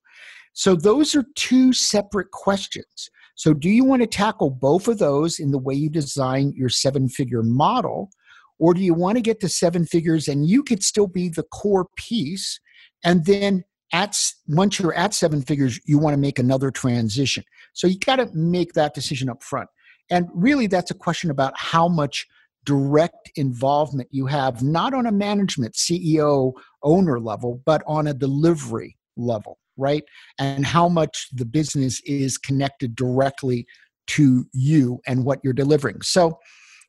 So 0.53 0.75
those 0.75 1.15
are 1.15 1.25
two 1.35 1.73
separate 1.73 2.31
questions. 2.31 3.11
So, 3.35 3.55
do 3.55 3.71
you 3.71 3.85
want 3.85 4.03
to 4.03 4.07
tackle 4.07 4.51
both 4.51 4.89
of 4.89 4.99
those 4.99 5.39
in 5.39 5.51
the 5.51 5.59
way 5.59 5.75
you 5.75 5.89
design 5.89 6.53
your 6.55 6.69
seven 6.69 7.09
figure 7.09 7.43
model? 7.43 8.11
Or 8.59 8.75
do 8.75 8.81
you 8.81 8.95
want 8.95 9.17
to 9.17 9.23
get 9.23 9.41
to 9.41 9.49
seven 9.49 9.87
figures 9.87 10.29
and 10.29 10.47
you 10.47 10.63
could 10.63 10.85
still 10.85 11.09
be 11.09 11.29
the 11.29 11.43
core 11.43 11.89
piece 11.97 12.61
and 13.05 13.25
then 13.25 13.65
at 13.93 14.17
once 14.49 14.79
you're 14.79 14.95
at 14.95 15.15
seven 15.15 15.43
figures 15.43 15.79
you 15.85 15.99
want 15.99 16.15
to 16.15 16.21
make 16.21 16.39
another 16.39 16.71
transition 16.71 17.45
so 17.73 17.87
you 17.87 17.99
got 17.99 18.17
to 18.17 18.29
make 18.33 18.73
that 18.73 18.95
decision 18.95 19.29
up 19.29 19.43
front 19.43 19.69
and 20.11 20.29
really 20.35 20.67
that's 20.67 20.91
a 20.91 20.95
question 20.95 21.31
about 21.31 21.53
how 21.57 21.89
much 21.89 22.27
direct 22.65 23.31
involvement 23.37 24.09
you 24.11 24.27
have 24.27 24.63
not 24.63 24.95
on 24.95 25.07
a 25.07 25.13
management 25.13 25.75
ceo 25.75 26.53
owner 26.83 27.21
level 27.21 27.61
but 27.67 27.83
on 27.87 28.07
a 28.07 28.15
delivery 28.15 28.97
level 29.17 29.59
right 29.77 30.05
and 30.39 30.67
how 30.67 30.89
much 30.89 31.29
the 31.33 31.47
business 31.47 32.01
is 32.05 32.39
connected 32.39 32.95
directly 32.95 33.67
to 34.07 34.45
you 34.53 35.01
and 35.07 35.25
what 35.25 35.39
you're 35.43 35.53
delivering 35.53 36.01
so 36.03 36.39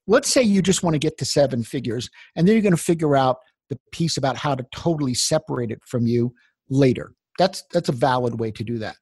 let's 0.07 0.29
say 0.29 0.41
you 0.41 0.61
just 0.61 0.83
want 0.83 0.93
to 0.93 0.99
get 0.99 1.17
to 1.17 1.25
seven 1.25 1.63
figures 1.63 2.09
and 2.35 2.47
then 2.47 2.55
you're 2.55 2.61
going 2.61 2.75
to 2.75 2.81
figure 2.81 3.15
out 3.15 3.37
the 3.69 3.79
piece 3.91 4.17
about 4.17 4.37
how 4.37 4.55
to 4.55 4.65
totally 4.75 5.13
separate 5.13 5.71
it 5.71 5.79
from 5.85 6.05
you 6.05 6.33
later. 6.69 7.13
That's 7.39 7.63
that's 7.71 7.89
a 7.89 7.93
valid 7.93 8.39
way 8.39 8.51
to 8.51 8.63
do 8.63 8.77
that. 8.79 8.95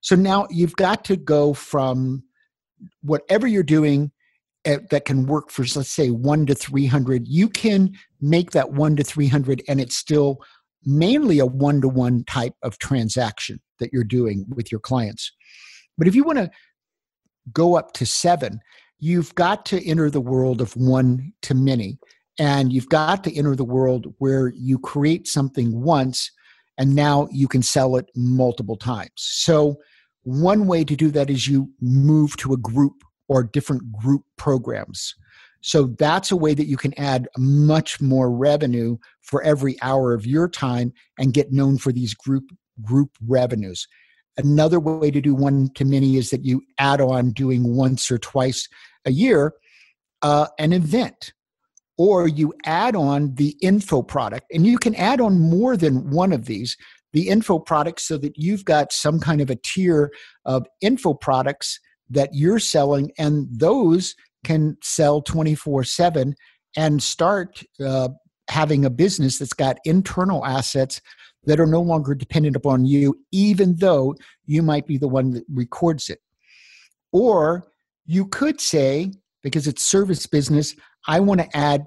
So 0.00 0.16
now 0.16 0.46
you've 0.50 0.76
got 0.76 1.04
to 1.06 1.16
go 1.16 1.54
from 1.54 2.24
whatever 3.02 3.46
you're 3.46 3.62
doing 3.62 4.10
eh, 4.64 4.78
that 4.90 5.04
can 5.04 5.26
work 5.26 5.50
for 5.50 5.62
let's 5.62 5.90
say 5.90 6.10
1 6.10 6.46
to 6.46 6.54
300 6.54 7.26
you 7.26 7.48
can 7.48 7.92
make 8.20 8.50
that 8.50 8.72
1 8.72 8.96
to 8.96 9.02
300 9.02 9.62
and 9.66 9.80
it's 9.80 9.96
still 9.96 10.38
mainly 10.86 11.38
a 11.38 11.46
one 11.46 11.80
to 11.80 11.88
one 11.88 12.24
type 12.24 12.54
of 12.62 12.78
transaction 12.78 13.60
that 13.78 13.92
you're 13.92 14.04
doing 14.04 14.44
with 14.48 14.70
your 14.70 14.80
clients 14.80 15.32
but 15.98 16.06
if 16.08 16.14
you 16.14 16.24
want 16.24 16.38
to 16.38 16.50
go 17.52 17.76
up 17.76 17.92
to 17.92 18.06
7 18.06 18.58
you've 18.98 19.34
got 19.34 19.66
to 19.66 19.84
enter 19.86 20.10
the 20.10 20.20
world 20.20 20.60
of 20.60 20.74
one 20.76 21.32
to 21.42 21.54
many 21.54 21.98
and 22.38 22.72
you've 22.72 22.88
got 22.88 23.24
to 23.24 23.34
enter 23.36 23.56
the 23.56 23.64
world 23.64 24.14
where 24.18 24.52
you 24.54 24.78
create 24.78 25.26
something 25.26 25.80
once 25.82 26.30
and 26.78 26.94
now 26.94 27.28
you 27.30 27.48
can 27.48 27.62
sell 27.62 27.96
it 27.96 28.06
multiple 28.14 28.76
times. 28.76 29.10
So, 29.16 29.76
one 30.22 30.66
way 30.66 30.84
to 30.84 30.96
do 30.96 31.10
that 31.12 31.30
is 31.30 31.46
you 31.46 31.70
move 31.80 32.36
to 32.38 32.52
a 32.52 32.56
group 32.56 33.04
or 33.28 33.44
different 33.44 33.92
group 33.92 34.22
programs. 34.36 35.14
So, 35.66 35.94
that's 35.98 36.30
a 36.30 36.36
way 36.36 36.54
that 36.54 36.68
you 36.68 36.76
can 36.76 36.94
add 36.98 37.28
much 37.36 38.00
more 38.00 38.30
revenue 38.30 38.98
for 39.22 39.42
every 39.42 39.76
hour 39.82 40.14
of 40.14 40.24
your 40.24 40.48
time 40.48 40.92
and 41.18 41.34
get 41.34 41.52
known 41.52 41.76
for 41.76 41.92
these 41.92 42.14
group 42.14 42.44
group 42.82 43.10
revenues. 43.26 43.88
Another 44.38 44.78
way 44.78 45.10
to 45.10 45.20
do 45.20 45.34
one 45.34 45.70
to 45.74 45.84
many 45.84 46.16
is 46.16 46.30
that 46.30 46.44
you 46.44 46.62
add 46.78 47.00
on 47.00 47.32
doing 47.32 47.74
once 47.74 48.10
or 48.10 48.18
twice 48.18 48.68
a 49.06 49.10
year 49.10 49.54
uh, 50.22 50.46
an 50.58 50.72
event 50.72 51.32
or 51.98 52.28
you 52.28 52.52
add 52.64 52.94
on 52.94 53.34
the 53.34 53.56
info 53.60 54.02
product 54.02 54.46
and 54.52 54.66
you 54.66 54.78
can 54.78 54.94
add 54.94 55.20
on 55.20 55.38
more 55.38 55.76
than 55.76 56.10
one 56.10 56.32
of 56.32 56.44
these 56.44 56.76
the 57.12 57.28
info 57.28 57.58
products 57.58 58.06
so 58.06 58.18
that 58.18 58.36
you've 58.36 58.64
got 58.64 58.92
some 58.92 59.18
kind 59.18 59.40
of 59.40 59.48
a 59.48 59.56
tier 59.56 60.12
of 60.44 60.66
info 60.80 61.14
products 61.14 61.80
that 62.10 62.28
you're 62.32 62.58
selling 62.58 63.10
and 63.18 63.46
those 63.50 64.14
can 64.46 64.76
sell 64.82 65.20
24 65.20 65.84
7 65.84 66.34
and 66.76 67.02
start 67.02 67.62
uh, 67.84 68.08
having 68.48 68.84
a 68.84 68.90
business 68.90 69.38
that's 69.38 69.52
got 69.52 69.78
internal 69.84 70.44
assets 70.46 71.00
that 71.44 71.60
are 71.60 71.66
no 71.66 71.80
longer 71.80 72.14
dependent 72.14 72.56
upon 72.56 72.86
you 72.86 73.14
even 73.32 73.76
though 73.76 74.14
you 74.46 74.62
might 74.62 74.86
be 74.86 74.96
the 74.96 75.08
one 75.08 75.30
that 75.32 75.44
records 75.52 76.08
it 76.08 76.20
or 77.12 77.66
you 78.06 78.26
could 78.26 78.60
say 78.60 79.12
because 79.42 79.66
it's 79.66 79.82
service 79.82 80.26
business 80.26 80.74
I 81.08 81.20
want 81.20 81.40
to 81.40 81.56
add 81.56 81.86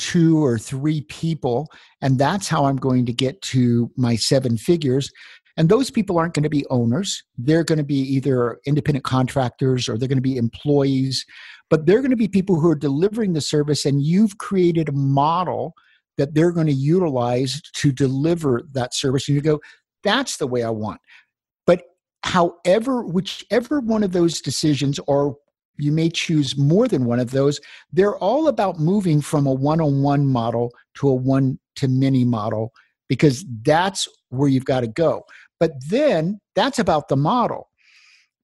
two 0.00 0.42
or 0.42 0.58
three 0.58 1.02
people, 1.02 1.68
and 2.00 2.18
that's 2.18 2.48
how 2.48 2.64
I'm 2.64 2.76
going 2.76 3.06
to 3.06 3.12
get 3.12 3.40
to 3.42 3.90
my 3.96 4.16
seven 4.16 4.56
figures. 4.56 5.10
And 5.56 5.68
those 5.68 5.90
people 5.90 6.18
aren't 6.18 6.34
going 6.34 6.44
to 6.44 6.50
be 6.50 6.66
owners. 6.70 7.22
They're 7.36 7.64
going 7.64 7.78
to 7.78 7.84
be 7.84 8.00
either 8.00 8.58
independent 8.66 9.04
contractors 9.04 9.88
or 9.88 9.98
they're 9.98 10.08
going 10.08 10.18
to 10.18 10.22
be 10.22 10.36
employees, 10.36 11.26
but 11.68 11.86
they're 11.86 12.00
going 12.00 12.10
to 12.10 12.16
be 12.16 12.28
people 12.28 12.60
who 12.60 12.70
are 12.70 12.76
delivering 12.76 13.32
the 13.32 13.40
service, 13.40 13.84
and 13.84 14.02
you've 14.02 14.38
created 14.38 14.88
a 14.88 14.92
model 14.92 15.74
that 16.18 16.34
they're 16.34 16.52
going 16.52 16.66
to 16.66 16.72
utilize 16.72 17.62
to 17.74 17.92
deliver 17.92 18.62
that 18.72 18.94
service. 18.94 19.28
And 19.28 19.36
you 19.36 19.42
go, 19.42 19.60
that's 20.02 20.36
the 20.36 20.46
way 20.46 20.62
I 20.62 20.70
want. 20.70 21.00
But 21.66 21.82
however, 22.24 23.04
whichever 23.04 23.80
one 23.80 24.02
of 24.02 24.12
those 24.12 24.40
decisions 24.40 24.98
or 25.06 25.36
you 25.80 25.92
may 25.92 26.10
choose 26.10 26.56
more 26.56 26.86
than 26.86 27.06
one 27.06 27.18
of 27.18 27.30
those. 27.30 27.60
They're 27.92 28.16
all 28.16 28.48
about 28.48 28.78
moving 28.78 29.20
from 29.20 29.46
a 29.46 29.52
one 29.52 29.80
on 29.80 30.02
one 30.02 30.26
model 30.26 30.72
to 30.96 31.08
a 31.08 31.14
one 31.14 31.58
to 31.76 31.88
many 31.88 32.24
model 32.24 32.72
because 33.08 33.44
that's 33.62 34.06
where 34.30 34.48
you've 34.48 34.64
got 34.64 34.80
to 34.80 34.88
go. 34.88 35.24
But 35.58 35.72
then 35.88 36.40
that's 36.54 36.78
about 36.78 37.08
the 37.08 37.16
model. 37.16 37.68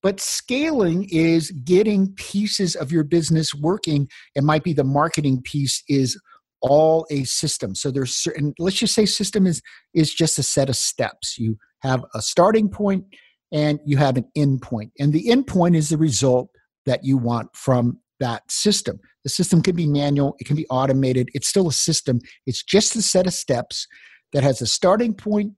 But 0.02 0.20
scaling 0.20 1.08
is 1.10 1.50
getting 1.50 2.12
pieces 2.14 2.76
of 2.76 2.92
your 2.92 3.02
business 3.02 3.54
working. 3.54 4.08
It 4.34 4.44
might 4.44 4.62
be 4.62 4.72
the 4.72 4.84
marketing 4.84 5.42
piece 5.42 5.82
is 5.88 6.20
all 6.60 7.06
a 7.10 7.24
system. 7.24 7.74
So 7.74 7.90
there's 7.90 8.14
certain, 8.14 8.54
let's 8.58 8.76
just 8.76 8.94
say 8.94 9.06
system 9.06 9.46
is, 9.46 9.62
is 9.94 10.12
just 10.12 10.38
a 10.38 10.42
set 10.42 10.68
of 10.68 10.76
steps. 10.76 11.38
You 11.38 11.56
have 11.80 12.04
a 12.14 12.22
starting 12.22 12.68
point 12.68 13.04
and 13.52 13.80
you 13.84 13.96
have 13.96 14.16
an 14.16 14.26
end 14.36 14.62
point. 14.62 14.92
And 14.98 15.12
the 15.12 15.30
end 15.30 15.46
point 15.46 15.76
is 15.76 15.88
the 15.88 15.98
result 15.98 16.50
that 16.84 17.04
you 17.04 17.16
want 17.16 17.54
from 17.54 17.98
that 18.20 18.50
system. 18.50 18.98
The 19.24 19.30
system 19.30 19.60
can 19.60 19.76
be 19.76 19.86
manual, 19.86 20.36
it 20.38 20.44
can 20.44 20.56
be 20.56 20.66
automated. 20.68 21.28
It's 21.34 21.48
still 21.48 21.68
a 21.68 21.72
system. 21.72 22.20
It's 22.46 22.62
just 22.62 22.96
a 22.96 23.02
set 23.02 23.26
of 23.26 23.34
steps 23.34 23.86
that 24.32 24.42
has 24.42 24.62
a 24.62 24.66
starting 24.66 25.14
point 25.14 25.52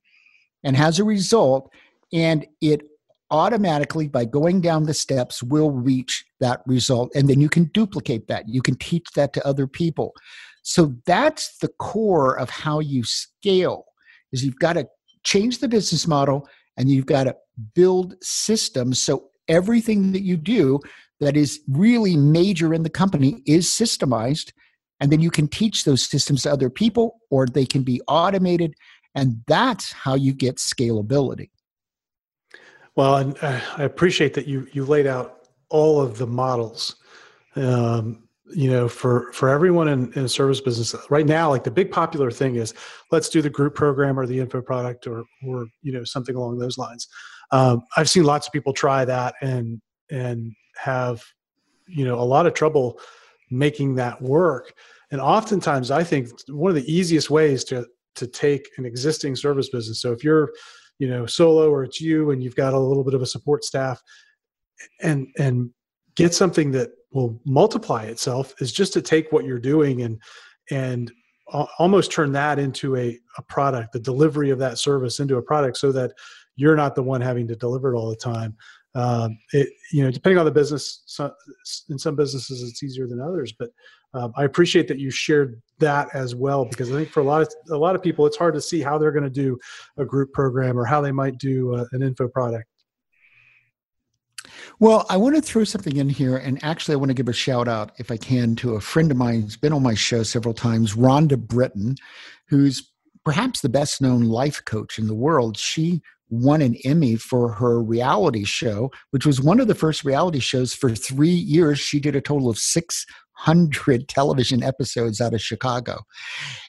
and 0.65 0.77
has 0.77 0.99
a 0.99 1.05
result, 1.05 1.71
and 2.13 2.47
it 2.61 2.83
automatically, 3.31 4.09
by 4.09 4.25
going 4.25 4.61
down 4.61 4.85
the 4.85 4.95
steps, 4.95 5.43
will 5.43 5.71
reach 5.71 6.25
that 6.41 6.63
result. 6.67 7.11
And 7.15 7.29
then 7.29 7.41
you 7.41 7.49
can 7.49 7.65
duplicate 7.75 8.27
that. 8.29 8.49
You 8.49 8.63
can 8.63 8.77
teach 8.77 9.11
that 9.15 9.33
to 9.35 9.47
other 9.47 9.67
people. 9.67 10.15
So 10.63 10.95
that's 11.07 11.59
the 11.59 11.69
core 11.79 12.39
of 12.39 12.51
how 12.51 12.81
you 12.81 13.05
scale 13.05 13.87
is 14.33 14.45
you've 14.45 14.59
got 14.59 14.75
to 14.75 14.89
change 15.25 15.59
the 15.59 15.69
business 15.69 16.07
model 16.07 16.49
and 16.77 16.89
you've 16.89 17.07
got 17.07 17.25
to 17.25 17.37
build 17.75 18.15
systems 18.23 19.03
so 19.03 19.31
everything 19.49 20.13
that 20.13 20.23
you 20.23 20.37
do 20.37 20.79
that 21.21 21.37
is 21.37 21.61
really 21.69 22.17
major 22.17 22.73
in 22.73 22.83
the 22.83 22.91
company 22.91 23.43
is 23.47 23.67
systemized 23.67 24.53
and 25.01 25.11
then 25.11 25.21
you 25.21 25.31
can 25.31 25.49
teach 25.49 25.85
those 25.85 26.05
systems 26.05 26.43
to 26.43 26.53
other 26.53 26.71
people 26.71 27.21
or 27.31 27.47
they 27.47 27.67
can 27.67 27.83
be 27.83 28.01
automated 28.09 28.75
and 29.19 29.43
that's 29.47 29.93
how 29.93 30.15
you 30.15 30.33
get 30.33 30.57
scalability. 30.57 31.51
Well 32.95 33.17
and 33.17 33.37
uh, 33.43 33.61
i 33.77 33.83
appreciate 33.85 34.35
that 34.35 34.47
you 34.47 34.67
you 34.73 34.85
laid 34.85 35.07
out 35.07 35.49
all 35.69 36.01
of 36.01 36.19
the 36.19 36.27
models 36.27 36.97
um, 37.57 38.29
you 38.51 38.71
know 38.71 38.89
for 38.89 39.33
for 39.33 39.49
everyone 39.49 39.89
in, 39.89 40.13
in 40.15 40.25
a 40.25 40.29
service 40.29 40.61
business. 40.61 40.95
Right 41.11 41.27
now 41.27 41.51
like 41.51 41.65
the 41.65 41.71
big 41.71 41.91
popular 41.91 42.31
thing 42.31 42.57
is 42.57 42.75
let's 43.13 43.29
do 43.29 43.43
the 43.43 43.51
group 43.51 43.75
program 43.75 44.19
or 44.19 44.27
the 44.27 44.39
info 44.39 44.63
product 44.63 45.07
or 45.07 45.25
or 45.47 45.67
you 45.83 45.93
know 45.93 46.05
something 46.05 46.35
along 46.35 46.59
those 46.59 46.79
lines. 46.79 47.09
Um, 47.51 47.83
i've 47.97 48.11
seen 48.11 48.25
lots 48.25 48.47
of 48.47 48.53
people 48.53 48.73
try 48.73 49.05
that 49.05 49.35
and 49.43 49.81
and 50.11 50.53
have 50.77 51.23
you 51.87 52.05
know 52.05 52.19
a 52.19 52.29
lot 52.35 52.47
of 52.47 52.55
trouble 52.55 53.01
making 53.51 53.95
that 53.97 54.21
work. 54.21 54.73
And 55.11 55.21
oftentimes 55.21 55.91
i 55.91 56.03
think 56.03 56.31
one 56.49 56.71
of 56.71 56.77
the 56.77 56.93
easiest 56.93 57.31
ways 57.31 57.65
to 57.65 57.87
to 58.19 58.27
take 58.27 58.69
an 58.77 58.85
existing 58.85 59.37
service 59.37 59.69
business. 59.71 60.01
So 60.01 60.13
if 60.13 60.23
you're 60.23 60.51
you 60.99 61.09
know 61.09 61.27
solo 61.27 61.71
or 61.71 61.85
it's 61.85 62.01
you 62.01 62.31
and 62.31 62.43
you've 62.43 62.57
got 62.57 62.75
a 62.75 62.79
little 62.79 63.05
bit 63.05 63.15
of 63.15 63.23
a 63.23 63.27
support 63.27 63.65
staff 63.65 64.03
and 65.03 65.29
and 65.39 65.71
get 66.17 66.35
something 66.35 66.71
that 66.73 66.91
will 67.13 67.41
multiply 67.47 68.05
itself 68.05 68.55
is 68.61 68.73
just 68.73 68.93
to 68.93 69.03
take 69.03 69.33
what 69.33 69.45
you're 69.45 69.59
doing 69.59 70.03
and 70.03 70.21
and 70.71 71.13
almost 71.79 72.13
turn 72.13 72.31
that 72.33 72.59
into 72.59 72.95
a, 72.97 73.19
a 73.39 73.43
product 73.43 73.93
the 73.93 74.01
delivery 74.01 74.51
of 74.51 74.59
that 74.59 74.79
service 74.79 75.21
into 75.21 75.37
a 75.37 75.43
product 75.43 75.77
so 75.79 75.91
that 75.91 76.13
you're 76.57 76.77
not 76.77 76.95
the 76.95 77.03
one 77.03 77.21
having 77.21 77.47
to 77.49 77.57
deliver 77.57 77.95
it 77.95 77.97
all 77.97 78.11
the 78.11 78.17
time. 78.17 78.57
Um, 78.95 79.39
it 79.53 79.69
you 79.93 80.03
know 80.03 80.11
depending 80.11 80.39
on 80.39 80.45
the 80.45 80.51
business 80.51 81.03
some, 81.07 81.31
in 81.89 81.99
some 81.99 82.17
businesses 82.17 82.63
it's 82.63 82.83
easier 82.83 83.07
than 83.07 83.21
others 83.21 83.53
but 83.57 83.71
um, 84.15 84.33
i 84.37 84.45
appreciate 84.45 84.89
that 84.89 84.99
you 84.99 85.11
shared 85.11 85.61
that 85.79 86.09
as 86.15 86.35
well 86.35 86.65
because 86.65 86.91
i 86.91 86.95
think 86.95 87.11
for 87.11 87.21
a 87.21 87.25
lot 87.25 87.43
of 87.43 87.53
a 87.71 87.77
lot 87.77 87.95
of 87.95 88.03
people 88.03 88.27
it's 88.27 88.37
hard 88.37 88.55
to 88.55 88.61
see 88.61 88.81
how 88.81 88.99
they're 88.99 89.13
going 89.13 89.25
to 89.25 89.31
do 89.31 89.59
a 89.97 90.05
group 90.05 90.33
program 90.33 90.79
or 90.79 90.85
how 90.85 91.01
they 91.01 91.13
might 91.13 91.39
do 91.39 91.75
a, 91.75 91.83
uh, 91.83 91.85
an 91.93 92.03
info 92.03 92.29
product 92.29 92.67
well, 94.81 95.07
I 95.09 95.17
want 95.17 95.35
to 95.35 95.43
throw 95.43 95.65
something 95.65 95.97
in 95.97 96.09
here, 96.09 96.37
and 96.37 96.63
actually, 96.63 96.95
I 96.95 96.99
want 96.99 97.11
to 97.11 97.15
give 97.15 97.29
a 97.29 97.33
shout 97.33 97.67
out, 97.67 97.93
if 97.99 98.11
I 98.11 98.17
can, 98.17 98.55
to 98.57 98.77
a 98.77 98.81
friend 98.81 99.11
of 99.11 99.17
mine 99.17 99.43
who's 99.43 99.57
been 99.57 99.73
on 99.73 99.83
my 99.83 99.95
show 99.95 100.23
several 100.23 100.55
times, 100.55 100.95
Rhonda 100.95 101.37
Britten, 101.37 101.97
who's 102.49 102.93
perhaps 103.25 103.61
the 103.61 103.69
best 103.69 104.01
known 104.01 104.23
life 104.23 104.65
coach 104.65 104.99
in 104.99 105.07
the 105.07 105.15
world. 105.15 105.57
She 105.57 106.01
won 106.31 106.63
an 106.63 106.77
Emmy 106.85 107.17
for 107.17 107.53
her 107.53 107.83
reality 107.83 108.45
show, 108.45 108.91
which 109.11 109.27
was 109.27 109.41
one 109.41 109.61
of 109.61 109.67
the 109.67 109.75
first 109.75 110.05
reality 110.05 110.39
shows 110.39 110.75
for 110.75 110.95
three 110.95 111.29
years. 111.29 111.79
She 111.79 112.01
did 112.01 112.15
a 112.15 112.21
total 112.21 112.49
of 112.49 112.59
600 113.39 114.09
television 114.09 114.63
episodes 114.63 115.21
out 115.21 115.35
of 115.35 115.41
Chicago. 115.41 116.05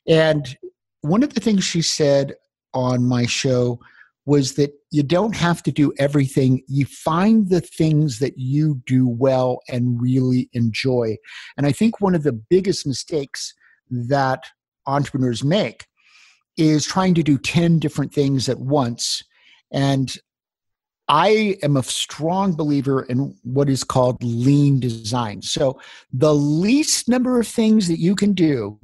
And 0.08 0.58
one 1.01 1.23
of 1.23 1.34
the 1.34 1.41
things 1.41 1.63
she 1.63 1.82
said 1.82 2.36
on 2.73 3.05
my 3.05 3.25
show 3.25 3.79
was 4.25 4.53
that 4.53 4.71
you 4.91 5.01
don't 5.01 5.36
have 5.36 5.63
to 5.63 5.71
do 5.71 5.91
everything. 5.97 6.62
You 6.67 6.86
find 6.86 7.49
the 7.49 7.62
things 7.62 8.19
that 8.19 8.38
you 8.38 8.82
do 8.86 9.08
well 9.08 9.60
and 9.67 9.99
really 9.99 10.49
enjoy. 10.53 11.17
And 11.58 11.65
I 11.65 11.71
think 11.71 11.99
one 11.99 12.13
of 12.13 12.23
the 12.23 12.34
biggest 12.34 12.86
mistakes 12.86 13.53
that 13.89 14.43
entrepreneurs 14.86 15.43
make 15.43 15.88
is 16.58 16.86
trying 16.86 17.15
to 17.15 17.23
do 17.23 17.38
10 17.38 17.79
different 17.79 18.13
things 18.13 18.49
at 18.49 18.60
once. 18.60 19.23
And 19.71 20.15
I 21.10 21.58
am 21.63 21.76
a 21.76 21.84
strong 21.84 22.56
believer 22.56 23.02
in 23.04 23.36
what 23.43 23.67
is 23.67 23.84
called 23.84 24.24
lean 24.24 24.80
design. 24.80 25.41
So, 25.41 25.82
the 26.13 26.36
least 26.36 27.10
number 27.10 27.39
of 27.39 27.48
things 27.48 27.88
that 27.88 28.00
you 28.00 28.15
can 28.15 28.34
do 28.34 28.80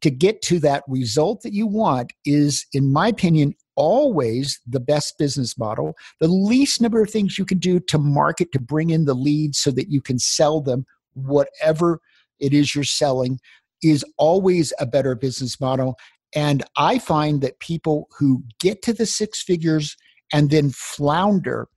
to 0.00 0.10
get 0.10 0.42
to 0.42 0.58
that 0.60 0.82
result 0.88 1.42
that 1.42 1.52
you 1.52 1.66
want 1.66 2.12
is, 2.24 2.66
in 2.72 2.92
my 2.92 3.08
opinion, 3.08 3.54
always 3.76 4.60
the 4.66 4.80
best 4.80 5.18
business 5.18 5.56
model. 5.56 5.94
The 6.20 6.28
least 6.28 6.80
number 6.80 7.00
of 7.00 7.10
things 7.10 7.38
you 7.38 7.44
can 7.44 7.58
do 7.58 7.78
to 7.80 7.98
market 7.98 8.50
to 8.52 8.60
bring 8.60 8.90
in 8.90 9.04
the 9.04 9.14
leads 9.14 9.58
so 9.58 9.70
that 9.70 9.88
you 9.88 10.00
can 10.00 10.18
sell 10.18 10.60
them 10.60 10.84
whatever 11.14 12.00
it 12.40 12.52
is 12.52 12.74
you're 12.74 12.84
selling 12.84 13.38
is 13.82 14.04
always 14.16 14.72
a 14.80 14.86
better 14.86 15.14
business 15.14 15.60
model. 15.60 15.96
And 16.34 16.64
I 16.76 16.98
find 16.98 17.40
that 17.42 17.60
people 17.60 18.08
who 18.18 18.42
get 18.60 18.82
to 18.82 18.92
the 18.92 19.06
six 19.06 19.42
figures 19.42 19.96
and 20.32 20.50
then 20.50 20.70
flounder 20.70 21.68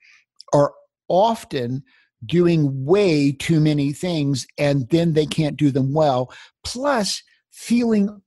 are 0.53 0.73
often 1.07 1.83
doing 2.25 2.85
way 2.85 3.31
too 3.31 3.59
many 3.59 3.91
things 3.91 4.45
and 4.57 4.87
then 4.89 5.13
they 5.13 5.25
can't 5.25 5.57
do 5.57 5.71
them 5.71 5.93
well. 5.93 6.31
Plus, 6.63 7.23
feeling 7.51 8.21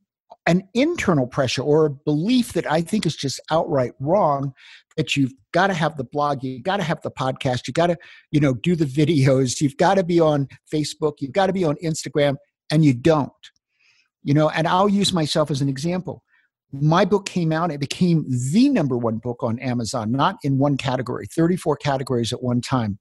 an 0.46 0.62
internal 0.74 1.26
pressure 1.26 1.62
or 1.62 1.87
a 1.87 1.90
belief 1.90 2.52
that 2.52 2.70
I 2.70 2.82
think 2.82 3.06
is 3.06 3.16
just 3.16 3.40
outright 3.50 3.92
wrong 3.98 4.52
that 4.96 5.16
you've 5.16 5.32
got 5.52 5.68
to 5.68 5.74
have 5.74 5.96
the 5.96 6.04
blog, 6.04 6.44
you've 6.44 6.62
got 6.62 6.76
to 6.76 6.82
have 6.82 7.00
the 7.02 7.10
podcast, 7.10 7.66
you've 7.66 7.74
got 7.74 7.88
to, 7.88 7.96
you 8.30 8.40
know, 8.40 8.54
do 8.54 8.76
the 8.76 8.84
videos, 8.84 9.60
you've 9.60 9.76
got 9.76 9.94
to 9.94 10.04
be 10.04 10.20
on 10.20 10.48
Facebook, 10.72 11.14
you've 11.20 11.32
got 11.32 11.46
to 11.46 11.52
be 11.52 11.64
on 11.64 11.76
Instagram, 11.82 12.37
and 12.70 12.84
you 12.84 12.92
don't. 12.94 13.32
You 14.22 14.34
know, 14.34 14.50
and 14.50 14.66
I'll 14.68 14.88
use 14.88 15.12
myself 15.12 15.50
as 15.50 15.60
an 15.60 15.68
example. 15.68 16.22
My 16.80 17.04
book 17.04 17.26
came 17.26 17.52
out, 17.52 17.70
it 17.70 17.80
became 17.80 18.24
the 18.28 18.68
number 18.68 18.96
one 18.96 19.18
book 19.18 19.42
on 19.42 19.58
Amazon, 19.60 20.10
not 20.10 20.37
in 20.42 20.58
one 20.58 20.76
category, 20.76 21.26
34 21.26 21.76
categories 21.76 22.32
at 22.32 22.42
one 22.42 22.60
time. 22.60 22.98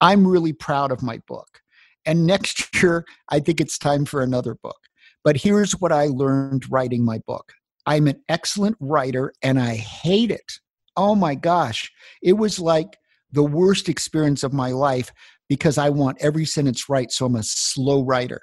I'm 0.00 0.26
really 0.26 0.52
proud 0.52 0.90
of 0.90 1.02
my 1.02 1.20
book. 1.28 1.60
And 2.04 2.26
next 2.26 2.74
year, 2.82 3.04
I 3.28 3.40
think 3.40 3.60
it's 3.60 3.78
time 3.78 4.04
for 4.04 4.22
another 4.22 4.56
book. 4.62 4.78
But 5.24 5.36
here's 5.36 5.72
what 5.72 5.92
I 5.92 6.06
learned 6.06 6.64
writing 6.70 7.04
my 7.04 7.18
book 7.26 7.52
I'm 7.86 8.06
an 8.06 8.20
excellent 8.28 8.76
writer 8.80 9.32
and 9.42 9.58
I 9.58 9.74
hate 9.74 10.30
it. 10.30 10.52
Oh 10.96 11.14
my 11.14 11.34
gosh. 11.34 11.90
It 12.22 12.34
was 12.34 12.58
like 12.58 12.96
the 13.30 13.42
worst 13.42 13.88
experience 13.88 14.42
of 14.42 14.52
my 14.52 14.70
life 14.70 15.12
because 15.48 15.78
I 15.78 15.90
want 15.90 16.18
every 16.20 16.44
sentence 16.44 16.88
right. 16.88 17.10
So 17.10 17.26
I'm 17.26 17.36
a 17.36 17.42
slow 17.42 18.04
writer. 18.04 18.42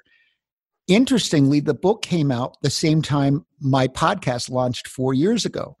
Interestingly, 0.90 1.60
the 1.60 1.72
book 1.72 2.02
came 2.02 2.32
out 2.32 2.56
the 2.62 2.68
same 2.68 3.00
time 3.00 3.46
my 3.60 3.86
podcast 3.86 4.50
launched 4.50 4.88
four 4.88 5.14
years 5.14 5.44
ago. 5.44 5.76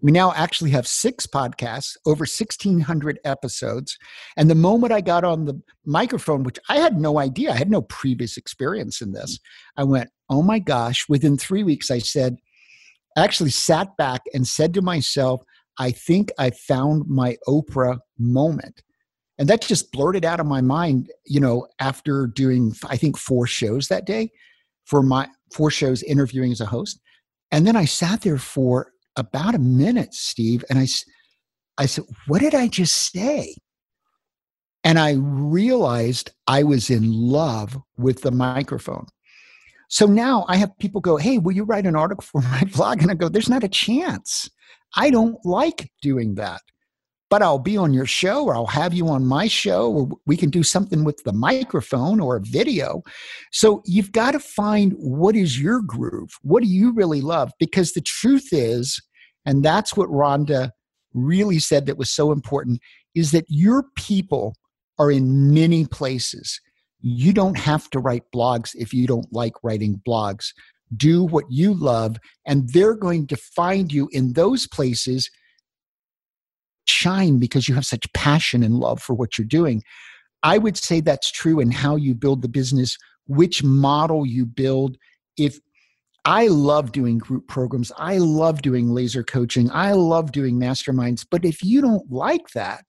We 0.00 0.12
now 0.12 0.32
actually 0.34 0.70
have 0.70 0.86
six 0.86 1.26
podcasts, 1.26 1.96
over 2.06 2.20
1,600 2.20 3.18
episodes. 3.24 3.98
And 4.36 4.48
the 4.48 4.54
moment 4.54 4.92
I 4.92 5.00
got 5.00 5.24
on 5.24 5.46
the 5.46 5.60
microphone, 5.84 6.44
which 6.44 6.60
I 6.68 6.76
had 6.76 6.96
no 6.96 7.18
idea, 7.18 7.50
I 7.50 7.56
had 7.56 7.72
no 7.72 7.82
previous 7.82 8.36
experience 8.36 9.00
in 9.00 9.10
this, 9.10 9.40
I 9.76 9.82
went, 9.82 10.10
oh 10.30 10.42
my 10.42 10.60
gosh. 10.60 11.08
Within 11.08 11.36
three 11.36 11.64
weeks, 11.64 11.90
I 11.90 11.98
said, 11.98 12.36
I 13.16 13.24
actually 13.24 13.50
sat 13.50 13.96
back 13.96 14.22
and 14.32 14.46
said 14.46 14.74
to 14.74 14.80
myself, 14.80 15.42
I 15.76 15.90
think 15.90 16.30
I 16.38 16.50
found 16.50 17.08
my 17.08 17.36
Oprah 17.48 17.98
moment. 18.16 18.84
And 19.38 19.48
that 19.48 19.60
just 19.60 19.92
blurted 19.92 20.24
out 20.24 20.40
of 20.40 20.46
my 20.46 20.60
mind, 20.60 21.10
you 21.24 21.40
know, 21.40 21.66
after 21.78 22.26
doing, 22.26 22.74
I 22.88 22.96
think, 22.96 23.18
four 23.18 23.46
shows 23.46 23.88
that 23.88 24.06
day 24.06 24.30
for 24.84 25.02
my 25.02 25.28
four 25.52 25.70
shows 25.70 26.02
interviewing 26.02 26.52
as 26.52 26.60
a 26.60 26.66
host. 26.66 27.00
And 27.50 27.66
then 27.66 27.76
I 27.76 27.84
sat 27.84 28.22
there 28.22 28.38
for 28.38 28.92
about 29.16 29.54
a 29.54 29.58
minute, 29.58 30.14
Steve, 30.14 30.64
and 30.70 30.78
I, 30.78 30.86
I 31.78 31.86
said, 31.86 32.04
What 32.26 32.40
did 32.40 32.54
I 32.54 32.68
just 32.68 33.12
say? 33.12 33.54
And 34.84 34.98
I 34.98 35.14
realized 35.18 36.30
I 36.46 36.62
was 36.62 36.90
in 36.90 37.10
love 37.12 37.76
with 37.98 38.22
the 38.22 38.30
microphone. 38.30 39.06
So 39.88 40.06
now 40.06 40.44
I 40.48 40.56
have 40.56 40.76
people 40.78 41.00
go, 41.00 41.16
Hey, 41.16 41.38
will 41.38 41.52
you 41.52 41.64
write 41.64 41.86
an 41.86 41.96
article 41.96 42.24
for 42.24 42.40
my 42.40 42.62
blog? 42.74 43.02
And 43.02 43.10
I 43.10 43.14
go, 43.14 43.28
There's 43.28 43.50
not 43.50 43.64
a 43.64 43.68
chance. 43.68 44.48
I 44.96 45.10
don't 45.10 45.38
like 45.44 45.90
doing 46.00 46.36
that. 46.36 46.62
But 47.28 47.42
I'll 47.42 47.58
be 47.58 47.76
on 47.76 47.92
your 47.92 48.06
show 48.06 48.44
or 48.44 48.54
I'll 48.54 48.66
have 48.66 48.94
you 48.94 49.08
on 49.08 49.26
my 49.26 49.48
show 49.48 49.90
or 49.90 50.08
we 50.26 50.36
can 50.36 50.48
do 50.48 50.62
something 50.62 51.02
with 51.02 51.20
the 51.24 51.32
microphone 51.32 52.20
or 52.20 52.36
a 52.36 52.40
video. 52.40 53.02
So 53.52 53.82
you've 53.84 54.12
got 54.12 54.32
to 54.32 54.38
find 54.38 54.92
what 54.96 55.34
is 55.34 55.60
your 55.60 55.82
groove? 55.82 56.30
What 56.42 56.62
do 56.62 56.68
you 56.68 56.92
really 56.92 57.20
love? 57.20 57.50
Because 57.58 57.92
the 57.92 58.00
truth 58.00 58.48
is, 58.52 59.02
and 59.44 59.64
that's 59.64 59.96
what 59.96 60.08
Rhonda 60.08 60.70
really 61.14 61.58
said 61.58 61.86
that 61.86 61.98
was 61.98 62.10
so 62.10 62.30
important, 62.30 62.80
is 63.14 63.32
that 63.32 63.46
your 63.48 63.84
people 63.96 64.54
are 64.98 65.10
in 65.10 65.52
many 65.52 65.84
places. 65.84 66.60
You 67.00 67.32
don't 67.32 67.58
have 67.58 67.90
to 67.90 67.98
write 67.98 68.24
blogs 68.34 68.70
if 68.74 68.92
you 68.92 69.06
don't 69.06 69.32
like 69.32 69.52
writing 69.62 70.00
blogs. 70.06 70.46
Do 70.96 71.24
what 71.24 71.44
you 71.50 71.74
love, 71.74 72.18
and 72.46 72.68
they're 72.70 72.94
going 72.94 73.26
to 73.28 73.36
find 73.36 73.92
you 73.92 74.08
in 74.12 74.34
those 74.34 74.66
places. 74.66 75.28
Shine 76.88 77.38
because 77.38 77.68
you 77.68 77.74
have 77.74 77.86
such 77.86 78.12
passion 78.12 78.62
and 78.62 78.78
love 78.78 79.02
for 79.02 79.14
what 79.14 79.38
you're 79.38 79.46
doing. 79.46 79.82
I 80.42 80.58
would 80.58 80.76
say 80.76 81.00
that's 81.00 81.30
true 81.30 81.60
in 81.60 81.70
how 81.70 81.96
you 81.96 82.14
build 82.14 82.42
the 82.42 82.48
business, 82.48 82.96
which 83.26 83.64
model 83.64 84.26
you 84.26 84.46
build. 84.46 84.96
If 85.36 85.58
I 86.24 86.48
love 86.48 86.92
doing 86.92 87.18
group 87.18 87.48
programs, 87.48 87.92
I 87.96 88.18
love 88.18 88.62
doing 88.62 88.90
laser 88.90 89.22
coaching, 89.22 89.70
I 89.70 89.92
love 89.92 90.32
doing 90.32 90.58
masterminds, 90.58 91.24
but 91.30 91.44
if 91.44 91.62
you 91.62 91.80
don't 91.80 92.10
like 92.10 92.50
that, 92.50 92.84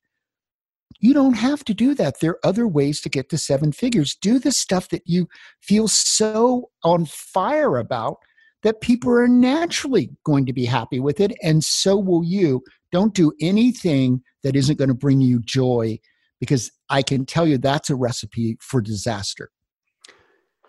you 1.00 1.14
don't 1.14 1.36
have 1.36 1.64
to 1.66 1.74
do 1.74 1.94
that. 1.96 2.20
There 2.20 2.32
are 2.32 2.46
other 2.46 2.68
ways 2.68 3.02
to 3.02 3.10
get 3.10 3.30
to 3.30 3.38
seven 3.38 3.72
figures. 3.72 4.18
Do 4.20 4.40
the 4.40 4.52
stuff 4.52 4.90
that 4.90 5.04
you 5.06 5.28
feel 5.62 5.88
so 5.88 6.70
on 6.84 7.06
fire 7.06 7.78
about 7.78 8.18
that 8.64 8.82
people 8.82 9.12
are 9.12 9.28
naturally 9.28 10.10
going 10.24 10.46
to 10.48 10.54
be 10.54 10.66
happy 10.66 11.00
with 11.00 11.20
it, 11.20 11.34
and 11.44 11.64
so 11.64 11.96
will 11.98 12.24
you. 12.24 12.64
Don't 12.92 13.14
do 13.14 13.34
anything 13.42 14.22
that 14.44 14.56
isn't 14.56 14.78
going 14.78 14.90
to 14.90 14.96
bring 14.96 15.22
you 15.22 15.42
joy 15.42 16.00
because 16.40 16.72
I 16.90 17.02
can 17.02 17.26
tell 17.26 17.48
you 17.48 17.58
that's 17.58 17.90
a 17.90 17.96
recipe 17.96 18.58
for 18.62 18.82
disaster. 18.82 19.50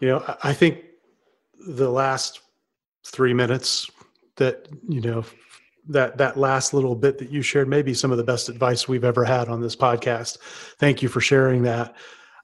You 0.01 0.09
know, 0.09 0.37
I 0.43 0.53
think 0.53 0.85
the 1.69 1.91
last 1.91 2.41
three 3.05 3.35
minutes 3.35 3.91
that 4.37 4.69
you 4.89 5.01
know 5.01 5.25
that 5.89 6.17
that 6.19 6.37
last 6.37 6.75
little 6.75 6.95
bit 6.95 7.19
that 7.19 7.31
you 7.31 7.43
shared 7.43 7.69
maybe 7.69 7.95
some 7.95 8.13
of 8.13 8.19
the 8.19 8.25
best 8.25 8.49
advice 8.49 8.87
we've 8.87 9.05
ever 9.05 9.25
had 9.25 9.49
on 9.49 9.61
this 9.61 9.75
podcast 9.75 10.39
thank 10.79 11.03
you 11.03 11.09
for 11.09 11.21
sharing 11.21 11.63
that 11.63 11.95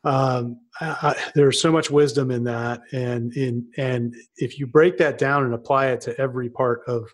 um, 0.04 0.60
I, 0.80 1.14
there's 1.34 1.62
so 1.62 1.72
much 1.72 1.90
wisdom 1.90 2.30
in 2.30 2.44
that 2.44 2.82
and 2.92 3.32
in 3.36 3.66
and 3.78 4.14
if 4.36 4.58
you 4.58 4.66
break 4.66 4.98
that 4.98 5.18
down 5.18 5.44
and 5.44 5.54
apply 5.54 5.88
it 5.88 6.00
to 6.02 6.20
every 6.20 6.50
part 6.50 6.82
of 6.86 7.08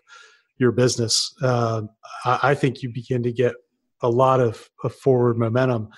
your 0.61 0.71
business 0.71 1.33
uh, 1.41 1.81
I, 2.23 2.55
think 2.55 2.81
you 2.81 2.89
begin 2.89 3.23
to 3.23 3.33
get 3.33 3.53
a 4.01 4.09
lot 4.09 4.39
of, 4.39 4.69
of 4.83 4.95
forward 4.95 5.37
momentum 5.37 5.89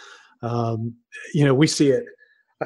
um, 0.41 0.95
you 1.33 1.45
know 1.45 1.53
we 1.53 1.67
see 1.67 1.89
it 1.89 2.05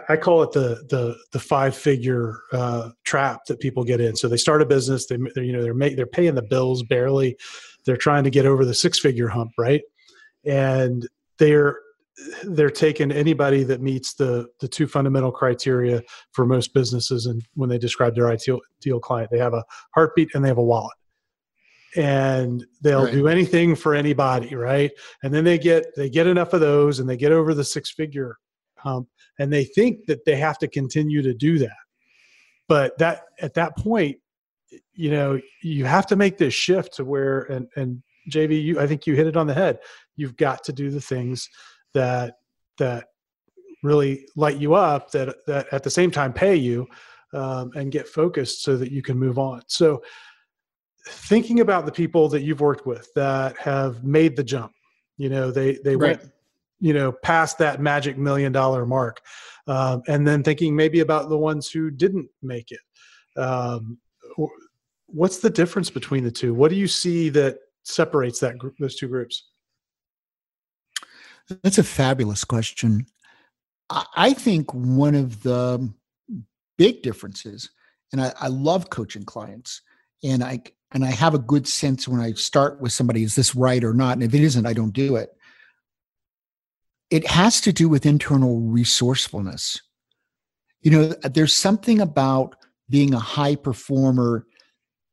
I 0.09 0.17
call 0.17 0.43
it 0.43 0.51
the 0.51 0.85
the 0.89 1.15
the 1.31 1.39
five 1.39 1.75
figure 1.75 2.41
uh, 2.51 2.89
trap 3.05 3.45
that 3.47 3.59
people 3.59 3.83
get 3.83 4.01
in. 4.01 4.15
So 4.15 4.27
they 4.27 4.37
start 4.37 4.61
a 4.61 4.65
business, 4.65 5.05
they 5.07 5.17
you 5.35 5.53
know 5.53 5.61
they're 5.61 5.73
make, 5.73 5.95
they're 5.95 6.05
paying 6.05 6.35
the 6.35 6.41
bills 6.41 6.83
barely, 6.83 7.37
they're 7.85 7.97
trying 7.97 8.23
to 8.25 8.29
get 8.29 8.45
over 8.45 8.65
the 8.65 8.73
six 8.73 8.99
figure 8.99 9.27
hump, 9.27 9.51
right? 9.57 9.81
And 10.45 11.07
they're 11.39 11.79
they're 12.43 12.69
taking 12.69 13.11
anybody 13.11 13.63
that 13.63 13.81
meets 13.81 14.13
the 14.15 14.47
the 14.59 14.67
two 14.67 14.87
fundamental 14.87 15.31
criteria 15.31 16.03
for 16.31 16.45
most 16.45 16.73
businesses, 16.73 17.25
and 17.25 17.41
when 17.55 17.69
they 17.69 17.77
describe 17.77 18.15
their 18.15 18.29
ideal, 18.29 18.59
ideal 18.81 18.99
client, 18.99 19.31
they 19.31 19.39
have 19.39 19.53
a 19.53 19.63
heartbeat 19.93 20.29
and 20.33 20.43
they 20.43 20.49
have 20.49 20.57
a 20.57 20.63
wallet 20.63 20.97
and 21.95 22.65
they'll 22.81 23.05
right. 23.05 23.13
do 23.13 23.27
anything 23.27 23.75
for 23.75 23.95
anybody 23.95 24.55
right? 24.55 24.91
And 25.23 25.33
then 25.33 25.43
they 25.43 25.57
get 25.57 25.95
they 25.95 26.09
get 26.09 26.27
enough 26.27 26.53
of 26.53 26.61
those 26.61 26.99
and 26.99 27.09
they 27.09 27.17
get 27.17 27.31
over 27.31 27.53
the 27.53 27.63
six 27.63 27.89
figure 27.89 28.37
hump 28.77 29.07
and 29.39 29.51
they 29.51 29.63
think 29.63 30.05
that 30.07 30.25
they 30.25 30.35
have 30.35 30.57
to 30.59 30.67
continue 30.67 31.21
to 31.21 31.33
do 31.33 31.57
that. 31.59 31.77
But 32.67 32.97
that 32.97 33.23
at 33.39 33.53
that 33.55 33.77
point 33.77 34.17
you 34.93 35.11
know 35.11 35.39
you 35.63 35.85
have 35.85 36.05
to 36.07 36.15
make 36.15 36.37
this 36.37 36.53
shift 36.53 36.93
to 36.95 37.05
where 37.05 37.43
and 37.43 37.67
and 37.77 38.03
jv 38.29 38.61
you 38.61 38.77
i 38.81 38.85
think 38.85 39.07
you 39.07 39.15
hit 39.15 39.27
it 39.27 39.37
on 39.37 39.47
the 39.47 39.53
head. 39.53 39.79
You've 40.15 40.35
got 40.35 40.63
to 40.65 40.73
do 40.73 40.89
the 40.89 41.01
things 41.01 41.49
that 41.93 42.35
that 42.77 43.07
really 43.83 44.27
light 44.35 44.57
you 44.57 44.73
up 44.73 45.11
that 45.11 45.35
that 45.47 45.67
at 45.71 45.83
the 45.83 45.89
same 45.89 46.11
time 46.11 46.33
pay 46.33 46.55
you 46.55 46.87
um, 47.33 47.71
and 47.75 47.91
get 47.91 48.07
focused 48.07 48.63
so 48.63 48.77
that 48.77 48.91
you 48.91 49.01
can 49.01 49.17
move 49.17 49.37
on. 49.37 49.61
So 49.67 50.01
thinking 51.07 51.59
about 51.59 51.85
the 51.85 51.91
people 51.91 52.29
that 52.29 52.41
you've 52.41 52.61
worked 52.61 52.85
with 52.85 53.09
that 53.15 53.57
have 53.57 54.03
made 54.03 54.35
the 54.35 54.43
jump. 54.43 54.73
You 55.17 55.29
know 55.29 55.51
they 55.51 55.79
they 55.83 55.95
right. 55.95 56.19
went 56.19 56.31
you 56.79 56.93
know 56.93 57.11
past 57.11 57.57
that 57.57 57.81
magic 57.81 58.17
million 58.17 58.51
dollar 58.51 58.85
mark 58.85 59.21
um, 59.67 60.03
and 60.07 60.27
then 60.27 60.43
thinking 60.43 60.75
maybe 60.75 60.99
about 60.99 61.29
the 61.29 61.37
ones 61.37 61.69
who 61.69 61.89
didn't 61.89 62.29
make 62.41 62.71
it. 62.71 63.39
Um, 63.39 63.97
what's 65.07 65.37
the 65.39 65.49
difference 65.49 65.89
between 65.89 66.23
the 66.23 66.31
two? 66.31 66.53
What 66.53 66.69
do 66.69 66.75
you 66.75 66.87
see 66.87 67.29
that 67.29 67.59
separates 67.83 68.39
that 68.41 68.57
group 68.57 68.75
those 68.79 68.95
two 68.95 69.07
groups? 69.07 69.49
That's 71.63 71.77
a 71.77 71.83
fabulous 71.83 72.43
question. 72.43 73.07
I 73.89 74.33
think 74.33 74.73
one 74.73 75.15
of 75.15 75.43
the 75.43 75.89
big 76.77 77.01
differences 77.01 77.69
and 78.11 78.21
I, 78.21 78.33
I 78.39 78.47
love 78.47 78.89
coaching 78.89 79.23
clients 79.23 79.81
and 80.23 80.43
i 80.43 80.61
and 80.93 81.05
i 81.05 81.11
have 81.11 81.33
a 81.33 81.39
good 81.39 81.67
sense 81.67 82.07
when 82.07 82.21
i 82.21 82.31
start 82.33 82.81
with 82.81 82.91
somebody 82.91 83.23
is 83.23 83.35
this 83.35 83.55
right 83.55 83.83
or 83.83 83.93
not 83.93 84.13
and 84.13 84.23
if 84.23 84.33
it 84.33 84.41
isn't 84.41 84.65
i 84.65 84.73
don't 84.73 84.93
do 84.93 85.15
it 85.15 85.37
it 87.09 87.27
has 87.27 87.61
to 87.61 87.71
do 87.71 87.87
with 87.87 88.05
internal 88.05 88.59
resourcefulness. 88.59 89.81
You 90.81 90.91
know, 90.91 91.07
there's 91.23 91.53
something 91.53 92.01
about 92.01 92.55
being 92.89 93.13
a 93.13 93.19
high 93.19 93.55
performer 93.55 94.45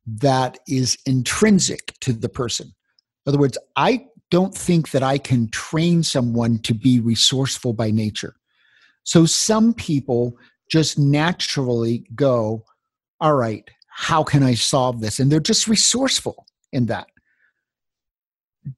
that 0.07 0.59
is 0.69 0.99
intrinsic 1.07 1.99
to 2.01 2.13
the 2.13 2.29
person. 2.29 2.67
In 2.67 3.31
other 3.31 3.39
words, 3.39 3.59
I 3.77 4.07
don't 4.31 4.55
think 4.55 4.91
that 4.91 5.03
I 5.03 5.19
can 5.19 5.49
train 5.51 6.03
someone 6.03 6.59
to 6.61 6.75
be 6.75 7.01
resourceful 7.01 7.73
by 7.73 7.91
nature. 7.91 8.35
So 9.05 9.27
some 9.27 9.73
people 9.73 10.37
just 10.69 10.99
naturally 10.99 12.07
go, 12.15 12.65
All 13.21 13.35
right, 13.35 13.69
how 13.97 14.25
can 14.25 14.43
I 14.43 14.55
solve 14.55 15.01
this? 15.01 15.21
And 15.21 15.31
they're 15.31 15.39
just 15.41 15.69
resourceful 15.69 16.47
in 16.73 16.87
that. 16.87 17.07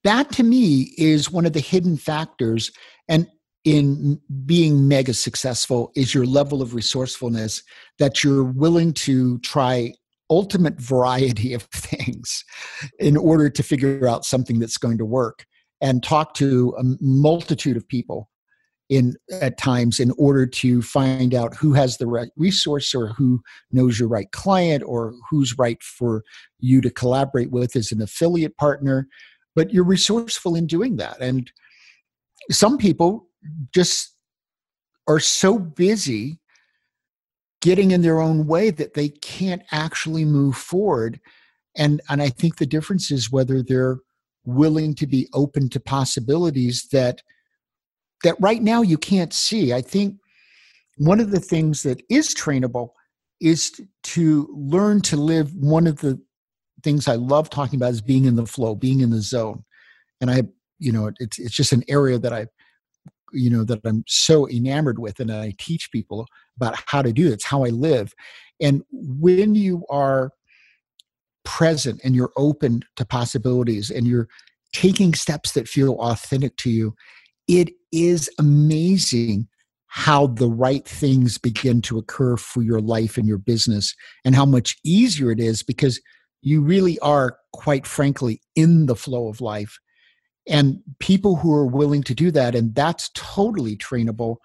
That 0.05 0.31
to 0.33 0.43
me 0.43 0.93
is 0.99 1.31
one 1.31 1.47
of 1.47 1.55
the 1.55 1.61
hidden 1.61 1.97
factors 1.97 2.71
and 3.09 3.27
in 3.65 4.21
being 4.45 4.87
mega 4.87 5.15
successful 5.15 5.91
is 5.97 6.15
your 6.15 6.27
level 6.27 6.61
of 6.61 6.75
resourcefulness 6.75 7.63
that 7.99 8.23
you're 8.23 8.45
willing 8.45 8.93
to 8.93 9.39
try 9.39 9.93
ultimate 10.29 10.79
variety 10.81 11.55
of 11.55 11.63
things 11.73 12.45
in 12.99 13.17
order 13.17 13.49
to 13.49 13.63
figure 13.63 14.07
out 14.07 14.25
something 14.25 14.59
that's 14.59 14.77
going 14.77 14.99
to 14.99 15.05
work 15.05 15.47
and 15.81 16.03
talk 16.03 16.35
to 16.35 16.75
a 16.79 16.83
multitude 17.01 17.77
of 17.77 17.89
people 17.89 18.29
in 18.89 19.15
at 19.41 19.59
times 19.59 19.99
in 19.99 20.13
order 20.17 20.47
to 20.47 20.81
find 20.81 21.35
out 21.35 21.57
who 21.57 21.73
has 21.73 21.97
the 21.97 22.07
right 22.07 22.31
resource 22.37 22.95
or 22.95 23.09
who 23.09 23.43
knows 23.73 23.99
your 23.99 24.09
right 24.09 24.31
client 24.31 24.83
or 24.87 25.13
who's 25.29 25.59
right 25.59 25.83
for 25.83 26.23
you 26.61 26.81
to 26.81 26.91
collaborate 26.91 27.51
with 27.51 27.75
as 27.75 27.91
an 27.91 28.01
affiliate 28.01 28.57
partner. 28.57 29.09
But 29.55 29.73
you're 29.73 29.85
resourceful 29.85 30.55
in 30.55 30.67
doing 30.67 30.97
that. 30.97 31.21
And 31.21 31.51
some 32.51 32.79
people 32.79 33.29
just 33.75 34.15
are 35.09 35.21
so 35.21 35.59
busy 35.59 36.39
getting 37.61 37.91
in 37.91 38.03
their 38.03 38.21
own 38.21 38.47
way 38.47 38.71
that 38.71 38.95
they 38.95 39.09
can't 39.09 39.63
actually 39.73 40.25
move 40.25 40.57
forward. 40.57 41.21
And 41.77 42.01
and 42.09 42.23
i 42.23 42.29
think 42.29 42.57
the 42.57 42.67
difference 42.67 43.11
is 43.11 43.31
whether 43.31 43.63
they're 43.63 43.99
willing 44.45 44.95
to 44.95 45.07
be 45.07 45.29
open 45.35 45.69
to 45.69 45.81
possibilities 45.81 46.87
that 46.93 47.21
that 48.25 48.37
right 48.41 48.63
now 48.63 48.83
you 48.83 48.99
can't 48.99 49.33
see 49.33 49.73
i 49.73 49.81
think 49.81 50.17
one 50.99 51.21
of 51.21 51.31
the 51.31 51.41
things 51.41 51.83
that 51.83 52.03
is 52.09 52.35
trainable 52.35 52.91
is 53.41 53.81
to 54.03 54.49
learn 54.53 55.01
to 55.01 55.17
live 55.17 55.55
one 55.55 55.87
of 55.87 55.99
the 55.99 56.21
things 56.83 57.09
i 57.09 57.15
love 57.15 57.51
talking 57.51 57.79
about 57.79 57.93
is 57.93 58.01
being 58.01 58.25
in 58.25 58.37
the 58.37 58.47
flow 58.47 58.75
being 58.75 59.01
in 59.01 59.11
the 59.11 59.21
zone 59.21 59.65
and 60.21 60.31
i 60.31 60.43
you 60.79 60.93
know 60.93 61.11
it's 61.19 61.39
it's 61.39 61.55
just 61.55 61.73
an 61.73 61.85
area 61.89 62.19
that 62.19 62.33
I 62.33 62.47
you 63.33 63.51
know 63.51 63.65
that 63.65 63.81
I'm 63.85 64.05
so 64.07 64.49
enamored 64.49 64.99
with 64.99 65.21
and 65.21 65.31
I 65.31 65.55
teach 65.59 65.91
people 65.91 66.27
about 66.57 66.77
how 66.87 67.03
to 67.03 67.13
do 67.13 67.27
it. 67.27 67.33
It's 67.33 67.45
how 67.45 67.65
I 67.65 67.69
live. 67.69 68.15
And 68.61 68.83
when 68.91 69.55
you 69.55 69.85
are 69.91 70.33
present 71.45 72.01
and 72.03 72.15
you're 72.15 72.33
open 72.37 72.83
to 72.97 73.05
possibilities 73.05 73.91
and 73.91 74.07
you're 74.07 74.29
taking 74.73 75.15
steps 75.15 75.53
that 75.53 75.69
feel 75.69 75.95
authentic 75.95 76.57
to 76.59 76.71
you, 76.71 76.95
it 77.49 77.71
is 77.97 78.31
amazing 78.39 79.49
how 79.87 80.27
the 80.27 80.49
right 80.49 80.87
things 80.87 81.39
begin 81.39 81.81
to 81.81 81.97
occur 81.97 82.37
for 82.37 82.63
your 82.63 82.81
life 82.81 83.17
and 83.17 83.27
your 83.27 83.39
business 83.39 83.95
and 84.25 84.35
how 84.35 84.45
much 84.45 84.77
easier 84.85 85.31
it 85.31 85.41
is 85.41 85.63
because 85.63 86.01
you 86.43 86.61
really 86.61 86.99
are 86.99 87.39
quite 87.53 87.87
frankly 87.87 88.41
in 88.55 88.87
the 88.87 88.97
flow 88.97 89.29
of 89.29 89.41
life 89.41 89.79
and 90.49 90.81
people 91.01 91.37
who 91.37 91.53
are 91.53 91.67
willing 91.67 92.03
to 92.05 92.15
do 92.15 92.31
that, 92.31 92.55
and 92.55 92.75
that's 92.75 93.11
totally 93.15 93.77
trainable, 93.77 94.37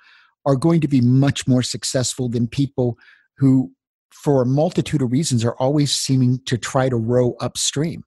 are 0.45 0.55
going 0.55 0.81
to 0.81 0.87
be 0.87 1.01
much 1.01 1.47
more 1.47 1.61
successful 1.61 2.27
than 2.27 2.47
people 2.47 2.97
who, 3.37 3.71
for 4.09 4.41
a 4.41 4.45
multitude 4.45 5.01
of 5.01 5.11
reasons, 5.11 5.45
are 5.45 5.55
always 5.59 5.93
seeming 5.93 6.39
to 6.45 6.57
try 6.57 6.89
to 6.89 6.95
row 6.95 7.35
upstream. 7.39 8.03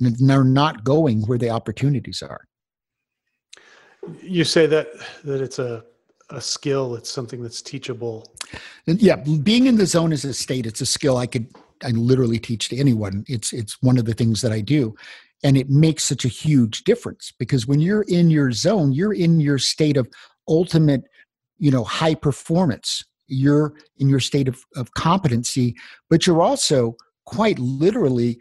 And 0.00 0.16
they're 0.18 0.42
not 0.42 0.82
going 0.82 1.22
where 1.22 1.38
the 1.38 1.50
opportunities 1.50 2.22
are. 2.22 2.48
You 4.20 4.44
say 4.44 4.66
that 4.66 4.88
that 5.24 5.40
it's 5.40 5.58
a 5.58 5.84
a 6.30 6.40
skill, 6.40 6.94
it's 6.96 7.10
something 7.10 7.42
that's 7.42 7.60
teachable. 7.60 8.26
Yeah, 8.86 9.16
being 9.16 9.66
in 9.66 9.76
the 9.76 9.86
zone 9.86 10.12
is 10.12 10.24
a 10.24 10.32
state, 10.32 10.66
it's 10.66 10.80
a 10.80 10.86
skill 10.86 11.16
I 11.16 11.26
could 11.26 11.46
I 11.84 11.90
literally 11.90 12.38
teach 12.38 12.68
to 12.70 12.76
anyone. 12.76 13.24
It's 13.28 13.52
it's 13.52 13.80
one 13.82 13.98
of 13.98 14.04
the 14.04 14.14
things 14.14 14.40
that 14.42 14.52
I 14.52 14.60
do 14.60 14.94
and 15.42 15.56
it 15.56 15.68
makes 15.68 16.04
such 16.04 16.24
a 16.24 16.28
huge 16.28 16.84
difference 16.84 17.32
because 17.38 17.66
when 17.66 17.80
you're 17.80 18.02
in 18.02 18.30
your 18.30 18.52
zone 18.52 18.92
you're 18.92 19.12
in 19.12 19.40
your 19.40 19.58
state 19.58 19.96
of 19.96 20.08
ultimate 20.48 21.04
you 21.58 21.70
know 21.70 21.84
high 21.84 22.14
performance 22.14 23.04
you're 23.28 23.74
in 23.98 24.08
your 24.08 24.20
state 24.20 24.48
of, 24.48 24.62
of 24.76 24.92
competency 24.94 25.74
but 26.10 26.26
you're 26.26 26.42
also 26.42 26.96
quite 27.24 27.58
literally 27.58 28.38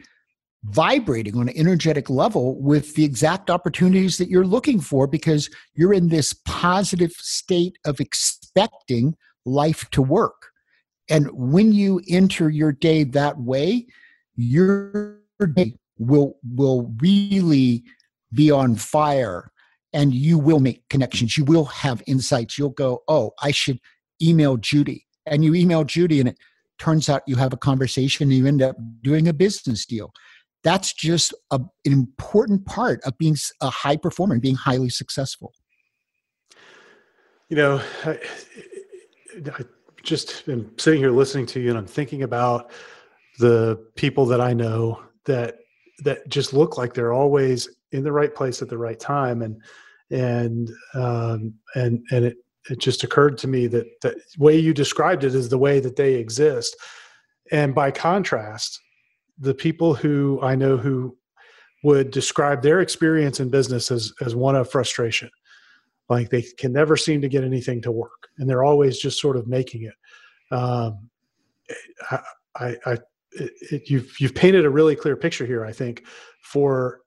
vibrating 0.66 1.36
on 1.36 1.50
an 1.50 1.58
energetic 1.58 2.10
level 2.10 2.62
with 2.62 2.94
the 2.96 3.04
exact 3.04 3.50
opportunities 3.50 4.18
that 4.18 4.30
you're 4.30 4.46
looking 4.46 4.80
for 4.80 5.08
because 5.08 5.50
you're 5.74 5.94
in 5.94 6.10
this 6.10 6.34
positive 6.46 7.12
state 7.14 7.78
of 7.86 8.00
expecting 8.00 9.16
life 9.46 9.90
to 9.90 10.02
work. 10.02 10.50
And 11.10 11.30
when 11.32 11.74
you 11.74 12.02
enter 12.08 12.50
your 12.50 12.72
day 12.72 13.04
that 13.06 13.40
way 13.40 13.88
your 14.36 15.20
day 15.54 15.76
will 15.98 16.38
will 16.56 16.94
really 17.00 17.84
be 18.34 18.50
on 18.50 18.76
fire 18.76 19.52
and 19.94 20.14
you 20.14 20.38
will 20.38 20.60
make 20.60 20.88
connections. 20.90 21.38
You 21.38 21.44
will 21.44 21.66
have 21.66 22.02
insights. 22.08 22.58
You'll 22.58 22.70
go 22.70 23.04
oh 23.08 23.32
i 23.42 23.52
should 23.52 23.80
email 24.22 24.58
judy. 24.58 25.06
And 25.26 25.44
you 25.44 25.54
email 25.54 25.84
Judy 25.84 26.20
and 26.20 26.30
it 26.30 26.38
turns 26.80 27.10
out 27.10 27.22
you 27.28 27.36
have 27.36 27.54
a 27.54 27.58
conversation 27.58 28.24
and 28.24 28.34
you 28.34 28.48
end 28.48 28.62
up 28.62 28.76
doing 29.02 29.28
a 29.28 29.34
business 29.34 29.86
deal. 29.86 30.12
That's 30.64 30.94
just 30.94 31.34
a, 31.50 31.60
an 31.86 31.94
important 31.94 32.66
part 32.66 33.02
of 33.04 33.18
being 33.18 33.36
a 33.62 33.70
high 33.70 33.98
performer 33.98 34.34
and 34.34 34.42
being 34.42 34.56
highly 34.56 34.90
successful. 34.90 35.54
You 37.50 37.58
know, 37.58 37.82
I, 38.06 38.20
I 39.54 39.66
just 40.04 40.48
am 40.48 40.72
sitting 40.78 41.00
here 41.00 41.12
listening 41.12 41.46
to 41.48 41.60
you 41.60 41.70
and 41.70 41.78
I'm 41.78 41.88
thinking 41.88 42.24
about 42.24 42.72
the 43.40 43.84
people 43.96 44.26
that 44.28 44.42
I 44.42 44.54
know 44.54 45.02
that 45.26 45.58
that 46.04 46.28
just 46.30 46.54
look 46.54 46.78
like 46.78 46.94
they're 46.94 47.14
always 47.14 47.70
in 47.92 48.04
the 48.04 48.12
right 48.12 48.34
place 48.34 48.62
at 48.62 48.70
the 48.70 48.78
right 48.78 49.00
time 49.00 49.42
and 49.42 49.62
and 50.10 50.72
um, 50.94 51.54
and 51.76 52.06
and 52.12 52.26
it 52.26 52.38
it 52.70 52.80
just 52.80 53.04
occurred 53.04 53.38
to 53.40 53.48
me 53.48 53.68
that 53.68 53.86
the 54.02 54.16
way 54.38 54.58
you 54.58 54.74
described 54.74 55.24
it 55.24 55.34
is 55.34 55.50
the 55.50 55.58
way 55.58 55.80
that 55.80 55.96
they 55.96 56.16
exist 56.16 56.76
and 57.52 57.74
by 57.74 57.90
contrast 57.90 58.80
the 59.42 59.54
people 59.54 59.94
who 59.94 60.40
i 60.42 60.56
know 60.56 60.78
who 60.78 61.18
would 61.84 62.12
describe 62.12 62.62
their 62.62 62.82
experience 62.82 63.40
in 63.40 63.50
business 63.50 63.92
as 63.92 64.14
as 64.22 64.36
one 64.36 64.56
of 64.56 64.70
frustration. 64.70 65.30
Like 66.10 66.30
they 66.30 66.42
can 66.42 66.74
never 66.74 66.98
seem 66.98 67.22
to 67.22 67.30
get 67.30 67.44
anything 67.44 67.82
to 67.84 67.92
work 67.92 68.30
and 68.38 68.50
they're 68.50 68.64
always 68.64 69.00
just 69.00 69.20
sort 69.20 69.38
of 69.38 69.48
making 69.48 69.84
it. 69.84 70.56
Um, 70.56 71.10
I, 72.10 72.20
I, 72.56 72.78
I 72.86 72.98
it, 73.32 73.52
it, 73.72 73.90
you've 73.90 74.20
you've 74.20 74.36
painted 74.36 74.66
a 74.66 74.70
really 74.70 74.96
clear 74.96 75.16
picture 75.16 75.46
here 75.46 75.66
i 75.66 75.72
think 75.72 76.04
for 76.44 77.00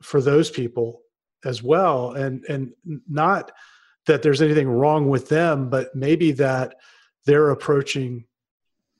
for 0.00 0.20
those 0.20 0.50
people 0.50 1.00
as 1.44 1.62
well. 1.62 2.12
And 2.12 2.44
and 2.48 2.72
not 3.08 3.50
that 4.06 4.22
there's 4.22 4.42
anything 4.42 4.68
wrong 4.68 5.08
with 5.08 5.28
them 5.28 5.68
but 5.68 5.94
maybe 5.94 6.32
that 6.32 6.76
they're 7.26 7.50
approaching 7.50 8.24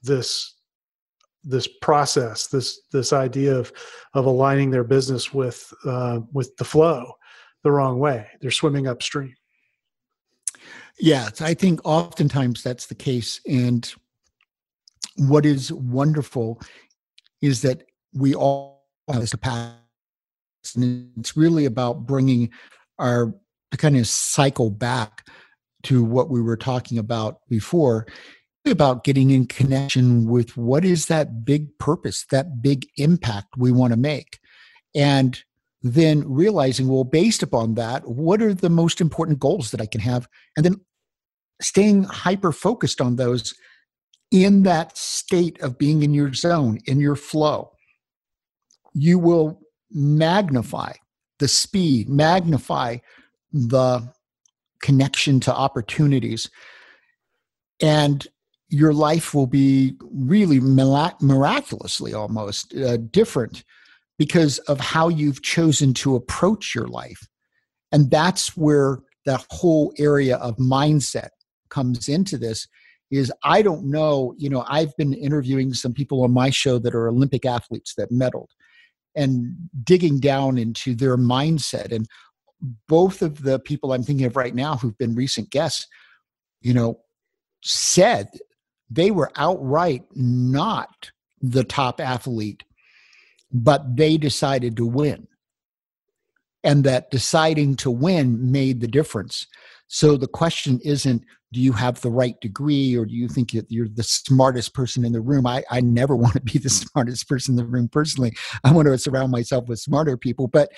this 0.01 0.55
this 1.43 1.67
process 1.81 2.47
this 2.47 2.81
this 2.91 3.11
idea 3.11 3.53
of 3.53 3.71
of 4.13 4.25
aligning 4.25 4.71
their 4.71 4.83
business 4.83 5.33
with 5.33 5.73
uh, 5.85 6.19
with 6.31 6.55
the 6.57 6.65
flow 6.65 7.13
the 7.63 7.71
wrong 7.71 7.99
way. 7.99 8.27
They're 8.41 8.51
swimming 8.51 8.87
upstream. 8.87 9.33
Yeah 10.99 11.29
i 11.41 11.53
think 11.53 11.79
oftentimes 11.83 12.61
that's 12.63 12.85
the 12.87 12.95
case. 12.95 13.41
And 13.47 13.91
what 15.15 15.45
is 15.45 15.71
wonderful 15.71 16.61
is 17.41 17.61
that 17.61 17.83
we 18.13 18.33
all 18.35 18.85
have 19.11 19.21
this 19.21 19.31
capacity. 19.31 19.79
And 20.75 21.11
it's 21.17 21.35
really 21.35 21.65
about 21.65 22.05
bringing 22.05 22.51
our 22.99 23.33
kind 23.77 23.97
of 23.97 24.07
cycle 24.07 24.69
back 24.69 25.25
to 25.83 26.03
what 26.03 26.29
we 26.29 26.41
were 26.41 26.57
talking 26.57 26.97
about 26.97 27.39
before 27.49 28.07
about 28.71 29.03
getting 29.03 29.29
in 29.29 29.45
connection 29.45 30.25
with 30.25 30.55
what 30.55 30.85
is 30.85 31.07
that 31.07 31.43
big 31.43 31.77
purpose 31.79 32.25
that 32.31 32.61
big 32.61 32.87
impact 32.97 33.57
we 33.57 33.71
want 33.71 33.91
to 33.91 33.97
make? 33.97 34.39
And 34.95 35.41
then 35.81 36.23
realizing 36.31 36.87
well 36.87 37.03
based 37.03 37.43
upon 37.43 37.75
that 37.75 38.07
what 38.07 38.41
are 38.41 38.53
the 38.53 38.69
most 38.69 39.01
important 39.01 39.39
goals 39.39 39.71
that 39.71 39.81
i 39.81 39.85
can 39.85 39.99
have? 40.01 40.27
And 40.55 40.65
then 40.65 40.79
staying 41.61 42.03
hyper 42.03 42.51
focused 42.51 43.01
on 43.01 43.17
those 43.17 43.53
in 44.31 44.63
that 44.63 44.97
state 44.97 45.61
of 45.61 45.77
being 45.77 46.01
in 46.01 46.13
your 46.13 46.33
zone, 46.33 46.79
in 46.85 46.99
your 46.99 47.15
flow, 47.15 47.71
you 48.93 49.19
will 49.19 49.61
magnify 49.91 50.93
the 51.39 51.47
speed, 51.47 52.09
magnify 52.09 52.97
the 53.51 54.11
connection 54.81 55.39
to 55.39 55.53
opportunities. 55.53 56.49
And 57.81 58.25
your 58.73 58.91
life 58.91 59.35
will 59.35 59.45
be 59.45 59.93
really 60.01 60.59
miraculously 60.59 62.11
almost 62.11 62.75
uh, 62.75 62.97
different 62.97 63.63
because 64.17 64.57
of 64.59 64.79
how 64.79 65.09
you've 65.09 65.43
chosen 65.43 65.93
to 65.93 66.15
approach 66.15 66.73
your 66.73 66.87
life. 66.87 67.27
And 67.91 68.09
that's 68.09 68.57
where 68.57 68.97
that 69.27 69.45
whole 69.51 69.93
area 69.99 70.37
of 70.37 70.57
mindset 70.57 71.29
comes 71.69 72.09
into 72.09 72.35
this 72.35 72.67
is 73.11 73.31
I 73.43 73.61
don't 73.61 73.85
know, 73.85 74.33
you 74.39 74.49
know, 74.49 74.65
I've 74.67 74.97
been 74.97 75.13
interviewing 75.13 75.75
some 75.75 75.93
people 75.93 76.23
on 76.23 76.31
my 76.31 76.49
show 76.49 76.79
that 76.79 76.95
are 76.95 77.07
Olympic 77.07 77.45
athletes 77.45 77.93
that 77.97 78.11
medaled 78.11 78.49
and 79.15 79.53
digging 79.83 80.19
down 80.19 80.57
into 80.57 80.95
their 80.95 81.15
mindset. 81.15 81.91
And 81.91 82.07
both 82.87 83.21
of 83.21 83.43
the 83.43 83.59
people 83.59 83.93
I'm 83.93 84.01
thinking 84.01 84.25
of 84.25 84.35
right 84.35 84.55
now 84.55 84.77
who've 84.77 84.97
been 84.97 85.13
recent 85.13 85.51
guests, 85.51 85.85
you 86.61 86.73
know, 86.73 87.01
said 87.61 88.29
they 88.89 89.11
were 89.11 89.31
outright 89.35 90.03
not 90.15 91.11
the 91.41 91.63
top 91.63 91.99
athlete, 91.99 92.63
but 93.51 93.95
they 93.95 94.17
decided 94.17 94.77
to 94.77 94.85
win. 94.85 95.27
And 96.63 96.83
that 96.85 97.11
deciding 97.11 97.75
to 97.77 97.91
win 97.91 98.51
made 98.51 98.79
the 98.79 98.87
difference. 98.87 99.47
So 99.87 100.15
the 100.15 100.27
question 100.27 100.79
isn't, 100.83 101.23
do 101.51 101.61
you 101.61 101.71
have 101.73 102.01
the 102.01 102.09
right 102.09 102.39
degree 102.41 102.95
or 102.97 103.05
do 103.05 103.13
you 103.13 103.27
think 103.27 103.53
you're 103.53 103.87
the 103.87 104.03
smartest 104.03 104.73
person 104.73 105.05
in 105.05 105.11
the 105.11 105.21
room? 105.21 105.45
I, 105.45 105.63
I 105.69 105.81
never 105.81 106.15
want 106.23 106.33
to 106.33 106.41
be 106.41 106.57
the 106.57 106.69
smartest 106.69 107.29
person 107.29 107.53
in 107.53 107.57
the 107.57 107.65
room 107.65 107.89
personally. 107.89 108.33
I 108.63 108.71
want 108.71 108.87
to 108.87 108.97
surround 108.97 109.31
myself 109.31 109.67
with 109.67 109.79
smarter 109.79 110.17
people. 110.17 110.47
But 110.47 110.71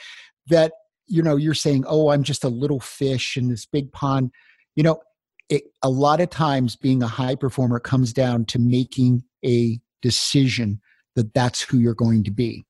that, 0.48 0.74
you 1.08 1.24
know, 1.24 1.38
you're 1.38 1.54
saying, 1.54 1.86
oh, 1.88 2.10
I'm 2.10 2.24
just 2.24 2.44
a 2.44 2.50
little 2.50 2.80
fish 2.80 3.38
in 3.38 3.48
this 3.48 3.66
big 3.66 3.92
pond. 3.92 4.32
You 4.76 4.84
know, 4.84 5.00
it, 5.50 5.64
a 5.84 5.90
lot 5.90 6.22
of 6.22 6.30
times 6.30 6.76
being 6.76 7.04
a 7.04 7.08
high 7.08 7.36
performer 7.36 7.80
comes 7.80 8.14
down 8.14 8.46
to 8.46 8.60
making 8.60 9.24
a 9.46 9.80
decision 10.02 10.82
that 11.16 11.34
that's 11.34 11.62
who 11.62 11.78
you're 11.78 11.94
going 11.94 12.24
to 12.24 12.32
be. 12.32 12.66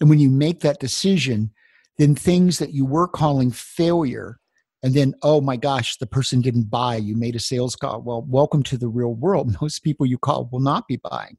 And 0.00 0.08
when 0.08 0.18
you 0.18 0.30
make 0.30 0.60
that 0.60 0.80
decision, 0.80 1.50
then 1.98 2.14
things 2.14 2.58
that 2.58 2.72
you 2.72 2.86
were 2.86 3.08
calling 3.08 3.50
failure 3.50 4.38
and 4.82 4.94
then 4.94 5.14
oh 5.22 5.42
my 5.42 5.56
gosh 5.56 5.98
the 5.98 6.06
person 6.06 6.40
didn't 6.40 6.70
buy 6.70 6.96
you 6.96 7.14
made 7.14 7.36
a 7.36 7.40
sales 7.40 7.76
call. 7.76 8.00
Well 8.00 8.24
welcome 8.26 8.62
to 8.64 8.78
the 8.78 8.88
real 8.88 9.14
world. 9.14 9.54
Most 9.60 9.80
people 9.80 10.06
you 10.06 10.16
call 10.16 10.48
will 10.50 10.60
not 10.60 10.88
be 10.88 10.96
buying. 10.96 11.36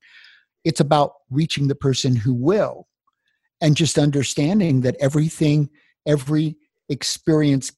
It's 0.64 0.80
about 0.80 1.14
reaching 1.32 1.68
the 1.68 1.76
person 1.76 2.16
who 2.16 2.34
will 2.34 2.88
and 3.60 3.76
just 3.76 3.98
understanding 3.98 4.82
that 4.82 4.96
everything 5.00 5.70
every 6.06 6.58
experience 6.90 7.72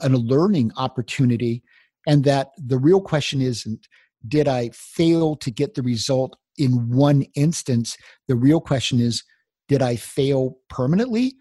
and 0.00 0.14
a 0.14 0.18
learning 0.18 0.72
opportunity 0.76 1.62
and 2.06 2.24
that 2.24 2.48
the 2.56 2.78
real 2.78 3.00
question 3.00 3.40
isn't 3.40 3.88
did 4.28 4.48
i 4.48 4.70
fail 4.70 5.36
to 5.36 5.50
get 5.50 5.74
the 5.74 5.82
result 5.82 6.36
in 6.58 6.90
one 6.90 7.22
instance 7.34 7.96
the 8.28 8.36
real 8.36 8.60
question 8.60 9.00
is 9.00 9.22
did 9.68 9.82
i 9.82 9.96
fail 9.96 10.56
permanently 10.68 11.34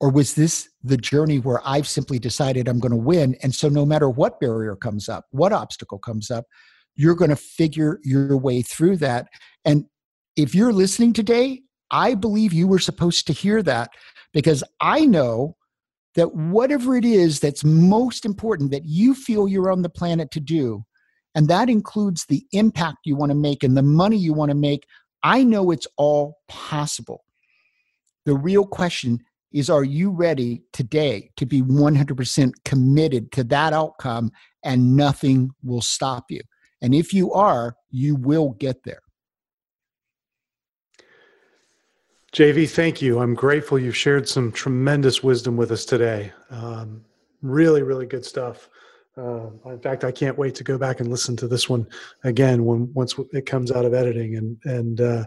or 0.00 0.10
was 0.10 0.34
this 0.34 0.68
the 0.82 0.96
journey 0.96 1.40
where 1.40 1.60
I've 1.66 1.88
simply 1.88 2.18
decided 2.18 2.68
I'm 2.68 2.78
going 2.78 2.92
to 2.92 2.96
win? 2.96 3.36
And 3.42 3.54
so, 3.54 3.68
no 3.68 3.84
matter 3.84 4.08
what 4.08 4.38
barrier 4.40 4.76
comes 4.76 5.08
up, 5.08 5.26
what 5.30 5.52
obstacle 5.52 5.98
comes 5.98 6.30
up, 6.30 6.44
you're 6.94 7.14
going 7.14 7.30
to 7.30 7.36
figure 7.36 7.98
your 8.02 8.36
way 8.36 8.62
through 8.62 8.96
that. 8.98 9.26
And 9.64 9.86
if 10.36 10.54
you're 10.54 10.72
listening 10.72 11.12
today, 11.12 11.62
I 11.90 12.14
believe 12.14 12.52
you 12.52 12.68
were 12.68 12.78
supposed 12.78 13.26
to 13.26 13.32
hear 13.32 13.62
that 13.62 13.90
because 14.32 14.62
I 14.80 15.04
know 15.06 15.56
that 16.14 16.34
whatever 16.34 16.96
it 16.96 17.04
is 17.04 17.40
that's 17.40 17.64
most 17.64 18.24
important 18.24 18.70
that 18.70 18.84
you 18.84 19.14
feel 19.14 19.48
you're 19.48 19.70
on 19.70 19.82
the 19.82 19.88
planet 19.88 20.30
to 20.32 20.40
do, 20.40 20.84
and 21.34 21.48
that 21.48 21.68
includes 21.68 22.24
the 22.26 22.44
impact 22.52 22.98
you 23.04 23.14
want 23.16 23.30
to 23.30 23.36
make 23.36 23.62
and 23.62 23.76
the 23.76 23.82
money 23.82 24.16
you 24.16 24.32
want 24.32 24.50
to 24.50 24.56
make, 24.56 24.86
I 25.22 25.44
know 25.44 25.70
it's 25.70 25.86
all 25.96 26.38
possible. 26.48 27.24
The 28.24 28.34
real 28.34 28.66
question 28.66 29.20
is 29.52 29.70
are 29.70 29.84
you 29.84 30.10
ready 30.10 30.62
today 30.72 31.30
to 31.36 31.46
be 31.46 31.62
100% 31.62 32.52
committed 32.64 33.32
to 33.32 33.44
that 33.44 33.72
outcome 33.72 34.30
and 34.62 34.96
nothing 34.96 35.50
will 35.62 35.80
stop 35.80 36.24
you? 36.30 36.40
And 36.82 36.94
if 36.94 37.12
you 37.12 37.32
are, 37.32 37.76
you 37.90 38.14
will 38.14 38.50
get 38.58 38.84
there. 38.84 39.00
JV, 42.38 42.70
thank 42.70 43.02
you. 43.02 43.18
I'm 43.18 43.34
grateful 43.34 43.80
you've 43.80 43.96
shared 43.96 44.28
some 44.28 44.52
tremendous 44.52 45.24
wisdom 45.24 45.56
with 45.56 45.72
us 45.72 45.84
today. 45.84 46.32
Um, 46.50 47.04
really, 47.42 47.82
really 47.82 48.06
good 48.06 48.24
stuff. 48.24 48.70
Uh, 49.16 49.48
in 49.66 49.80
fact, 49.80 50.04
I 50.04 50.12
can't 50.12 50.38
wait 50.38 50.54
to 50.54 50.62
go 50.62 50.78
back 50.78 51.00
and 51.00 51.10
listen 51.10 51.36
to 51.38 51.48
this 51.48 51.68
one 51.68 51.84
again 52.22 52.64
when 52.64 52.94
once 52.94 53.16
it 53.32 53.44
comes 53.44 53.72
out 53.72 53.84
of 53.84 53.92
editing 53.92 54.36
and 54.36 54.56
and 54.66 55.00
uh, 55.00 55.24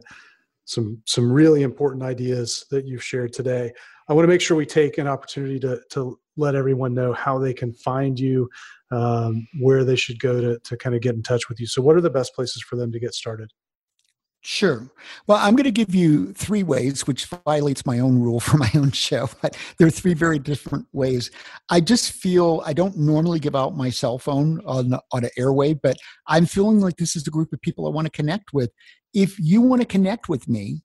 some 0.63 1.01
some 1.03 1.29
really 1.29 1.63
important 1.63 2.01
ideas 2.01 2.65
that 2.71 2.85
you've 2.85 3.03
shared 3.03 3.33
today. 3.33 3.73
I 4.07 4.13
want 4.13 4.23
to 4.23 4.29
make 4.29 4.39
sure 4.39 4.55
we 4.55 4.65
take 4.65 4.97
an 4.97 5.07
opportunity 5.09 5.59
to, 5.59 5.81
to 5.89 6.17
let 6.37 6.55
everyone 6.55 6.93
know 6.93 7.11
how 7.11 7.37
they 7.37 7.53
can 7.53 7.73
find 7.73 8.17
you, 8.17 8.49
um, 8.89 9.45
where 9.59 9.83
they 9.83 9.97
should 9.97 10.21
go 10.21 10.39
to, 10.39 10.59
to 10.59 10.77
kind 10.77 10.95
of 10.95 11.01
get 11.01 11.15
in 11.15 11.23
touch 11.23 11.49
with 11.49 11.59
you. 11.59 11.67
So, 11.67 11.81
what 11.81 11.97
are 11.97 12.01
the 12.01 12.09
best 12.09 12.33
places 12.35 12.63
for 12.63 12.77
them 12.77 12.89
to 12.93 13.01
get 13.01 13.13
started? 13.13 13.51
Sure. 14.43 14.89
Well, 15.27 15.37
I'm 15.37 15.55
going 15.55 15.65
to 15.65 15.71
give 15.71 15.93
you 15.93 16.33
three 16.33 16.63
ways, 16.63 17.05
which 17.05 17.27
violates 17.45 17.85
my 17.85 17.99
own 17.99 18.19
rule 18.19 18.39
for 18.39 18.57
my 18.57 18.71
own 18.75 18.91
show, 18.91 19.29
but 19.41 19.55
there 19.77 19.87
are 19.87 19.91
three 19.91 20.15
very 20.15 20.39
different 20.39 20.87
ways. 20.93 21.29
I 21.69 21.79
just 21.79 22.11
feel 22.11 22.63
I 22.65 22.73
don't 22.73 22.97
normally 22.97 23.39
give 23.39 23.55
out 23.55 23.77
my 23.77 23.91
cell 23.91 24.17
phone 24.17 24.59
on, 24.65 24.93
on 25.11 25.23
an 25.23 25.29
airway, 25.37 25.75
but 25.75 25.97
I'm 26.27 26.47
feeling 26.47 26.79
like 26.79 26.97
this 26.97 27.15
is 27.15 27.23
the 27.23 27.31
group 27.31 27.53
of 27.53 27.61
people 27.61 27.85
I 27.85 27.91
want 27.91 28.05
to 28.07 28.11
connect 28.11 28.51
with. 28.51 28.71
If 29.13 29.39
you 29.39 29.61
want 29.61 29.81
to 29.81 29.87
connect 29.87 30.27
with 30.27 30.47
me 30.49 30.81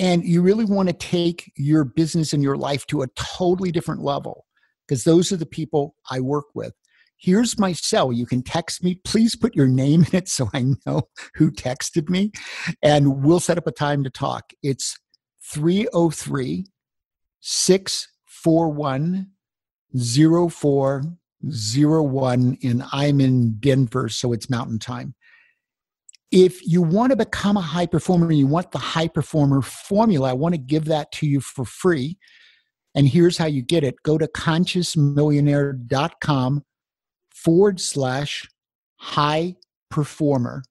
and 0.00 0.24
you 0.24 0.42
really 0.42 0.64
want 0.64 0.88
to 0.88 0.92
take 0.92 1.52
your 1.56 1.84
business 1.84 2.32
and 2.32 2.42
your 2.42 2.56
life 2.56 2.84
to 2.88 3.02
a 3.02 3.08
totally 3.14 3.70
different 3.70 4.02
level, 4.02 4.44
because 4.86 5.04
those 5.04 5.30
are 5.30 5.36
the 5.36 5.46
people 5.46 5.94
I 6.10 6.18
work 6.18 6.46
with 6.54 6.72
here's 7.18 7.58
my 7.58 7.72
cell. 7.72 8.12
You 8.12 8.26
can 8.26 8.42
text 8.42 8.82
me. 8.82 8.96
Please 9.04 9.36
put 9.36 9.54
your 9.54 9.68
name 9.68 10.04
in 10.04 10.16
it 10.16 10.28
so 10.28 10.48
I 10.54 10.64
know 10.86 11.02
who 11.34 11.50
texted 11.50 12.08
me. 12.08 12.32
And 12.82 13.22
we'll 13.22 13.40
set 13.40 13.58
up 13.58 13.66
a 13.66 13.72
time 13.72 14.02
to 14.04 14.10
talk. 14.10 14.54
It's 14.62 14.98
303 15.52 16.64
641 17.40 19.26
0401. 19.94 22.58
And 22.62 22.84
I'm 22.92 23.20
in 23.20 23.56
Denver, 23.58 24.08
so 24.08 24.32
it's 24.32 24.48
mountain 24.48 24.78
time. 24.78 25.14
If 26.30 26.64
you 26.66 26.82
want 26.82 27.10
to 27.10 27.16
become 27.16 27.56
a 27.56 27.62
high 27.62 27.86
performer 27.86 28.30
you 28.30 28.46
want 28.46 28.70
the 28.70 28.78
high 28.78 29.08
performer 29.08 29.62
formula, 29.62 30.30
I 30.30 30.34
want 30.34 30.54
to 30.54 30.60
give 30.60 30.84
that 30.86 31.10
to 31.12 31.26
you 31.26 31.40
for 31.40 31.64
free. 31.64 32.18
And 32.94 33.08
here's 33.08 33.38
how 33.38 33.46
you 33.46 33.62
get 33.62 33.82
it 33.82 33.94
go 34.02 34.18
to 34.18 34.26
consciousmillionaire.com 34.26 36.64
forward 37.44 37.80
slash 37.80 38.48
high 38.96 39.54
performer. 39.90 40.62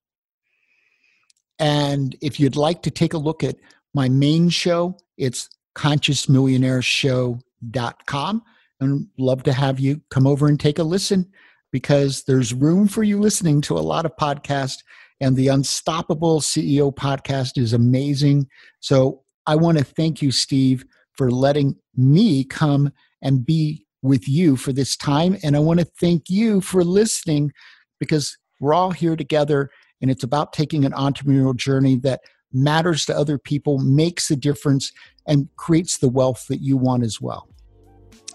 And 1.60 2.16
if 2.22 2.40
you'd 2.40 2.56
like 2.56 2.82
to 2.84 2.92
take 2.92 3.14
a 3.14 3.18
look 3.18 3.44
at 3.44 3.58
my 3.94 4.08
main 4.10 4.50
show, 4.50 4.98
it's 5.18 5.50
consciousmillionaireshow.com. 5.76 8.44
And 8.80 9.08
love 9.18 9.42
to 9.44 9.54
have 9.54 9.80
you 9.80 10.02
come 10.12 10.28
over 10.28 10.46
and 10.48 10.60
take 10.60 10.78
a 10.78 10.84
listen 10.84 11.32
because 11.72 12.26
there's 12.26 12.54
room 12.54 12.88
for 12.88 13.02
you 13.04 13.20
listening 13.20 13.60
to 13.62 13.76
a 13.78 13.80
lot 13.80 14.06
of 14.06 14.16
podcasts. 14.18 14.84
And 15.20 15.36
the 15.36 15.48
Unstoppable 15.48 16.42
CEO 16.42 16.94
podcast 16.94 17.58
is 17.58 17.74
amazing. 17.74 18.48
So 18.82 19.24
I 19.48 19.56
want 19.56 19.80
to 19.80 19.84
thank 19.84 20.22
you, 20.22 20.32
Steve, 20.32 20.86
for 21.14 21.32
letting 21.32 21.76
me 21.96 22.44
come 22.44 22.92
and 23.24 23.44
be 23.44 23.87
with 24.02 24.28
you 24.28 24.56
for 24.56 24.72
this 24.72 24.96
time. 24.96 25.38
And 25.44 25.56
I 25.56 25.60
want 25.60 25.80
to 25.80 25.88
thank 26.00 26.30
you 26.30 26.62
for 26.62 26.84
listening 26.84 27.52
because 28.00 28.38
we're 28.60 28.74
all 28.74 28.92
here 28.92 29.16
together 29.16 29.70
and 30.02 30.12
it's 30.12 30.24
about 30.24 30.54
taking 30.54 30.86
an 30.86 30.92
entrepreneurial 30.92 31.56
journey 31.56 31.96
that 31.98 32.22
matters 32.54 33.06
to 33.06 33.16
other 33.16 33.38
people, 33.38 33.80
makes 33.80 34.32
a 34.32 34.36
difference, 34.36 34.92
and 35.28 35.50
creates 35.58 35.98
the 35.98 36.10
wealth 36.10 36.46
that 36.48 36.62
you 36.62 36.78
want 36.78 37.04
as 37.04 37.20
well. 37.20 37.50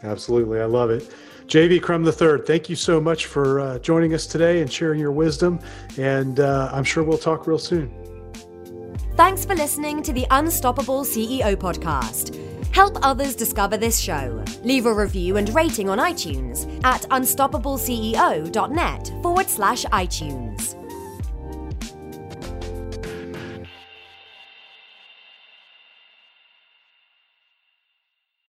Absolutely. 0.03 0.61
I 0.61 0.65
love 0.65 0.91
it. 0.91 1.11
JV 1.47 1.83
Crum 1.83 2.05
III, 2.05 2.45
thank 2.45 2.69
you 2.69 2.77
so 2.77 3.01
much 3.01 3.27
for 3.27 3.61
uh, 3.61 3.79
joining 3.79 4.15
us 4.15 4.27
today 4.27 4.61
and 4.61 4.73
sharing 4.73 4.99
your 4.99 5.13
wisdom. 5.13 5.61
And 5.99 6.41
uh, 6.41 6.71
I'm 6.73 6.85
sure 6.85 7.03
we'll 7.03 7.19
talk 7.19 7.47
real 7.47 7.59
soon. 7.59 7.93
Thanks 9.17 9.45
for 9.45 9.55
listening 9.55 10.03
to 10.05 10.13
the 10.13 10.27
Unstoppable 10.31 11.05
CEO 11.05 11.55
podcast. 11.57 12.39
Help 12.73 12.99
others 13.03 13.37
discover 13.37 13.77
this 13.77 13.99
show. 13.99 14.43
Leave 14.63 14.87
a 14.87 14.93
review 14.93 15.37
and 15.37 15.55
rating 15.55 15.89
on 15.89 15.99
iTunes 15.99 16.67
at 16.85 17.03
unstoppableceo.net 17.03 19.13
forward 19.23 19.49
slash 19.49 19.85
iTunes. 19.85 20.82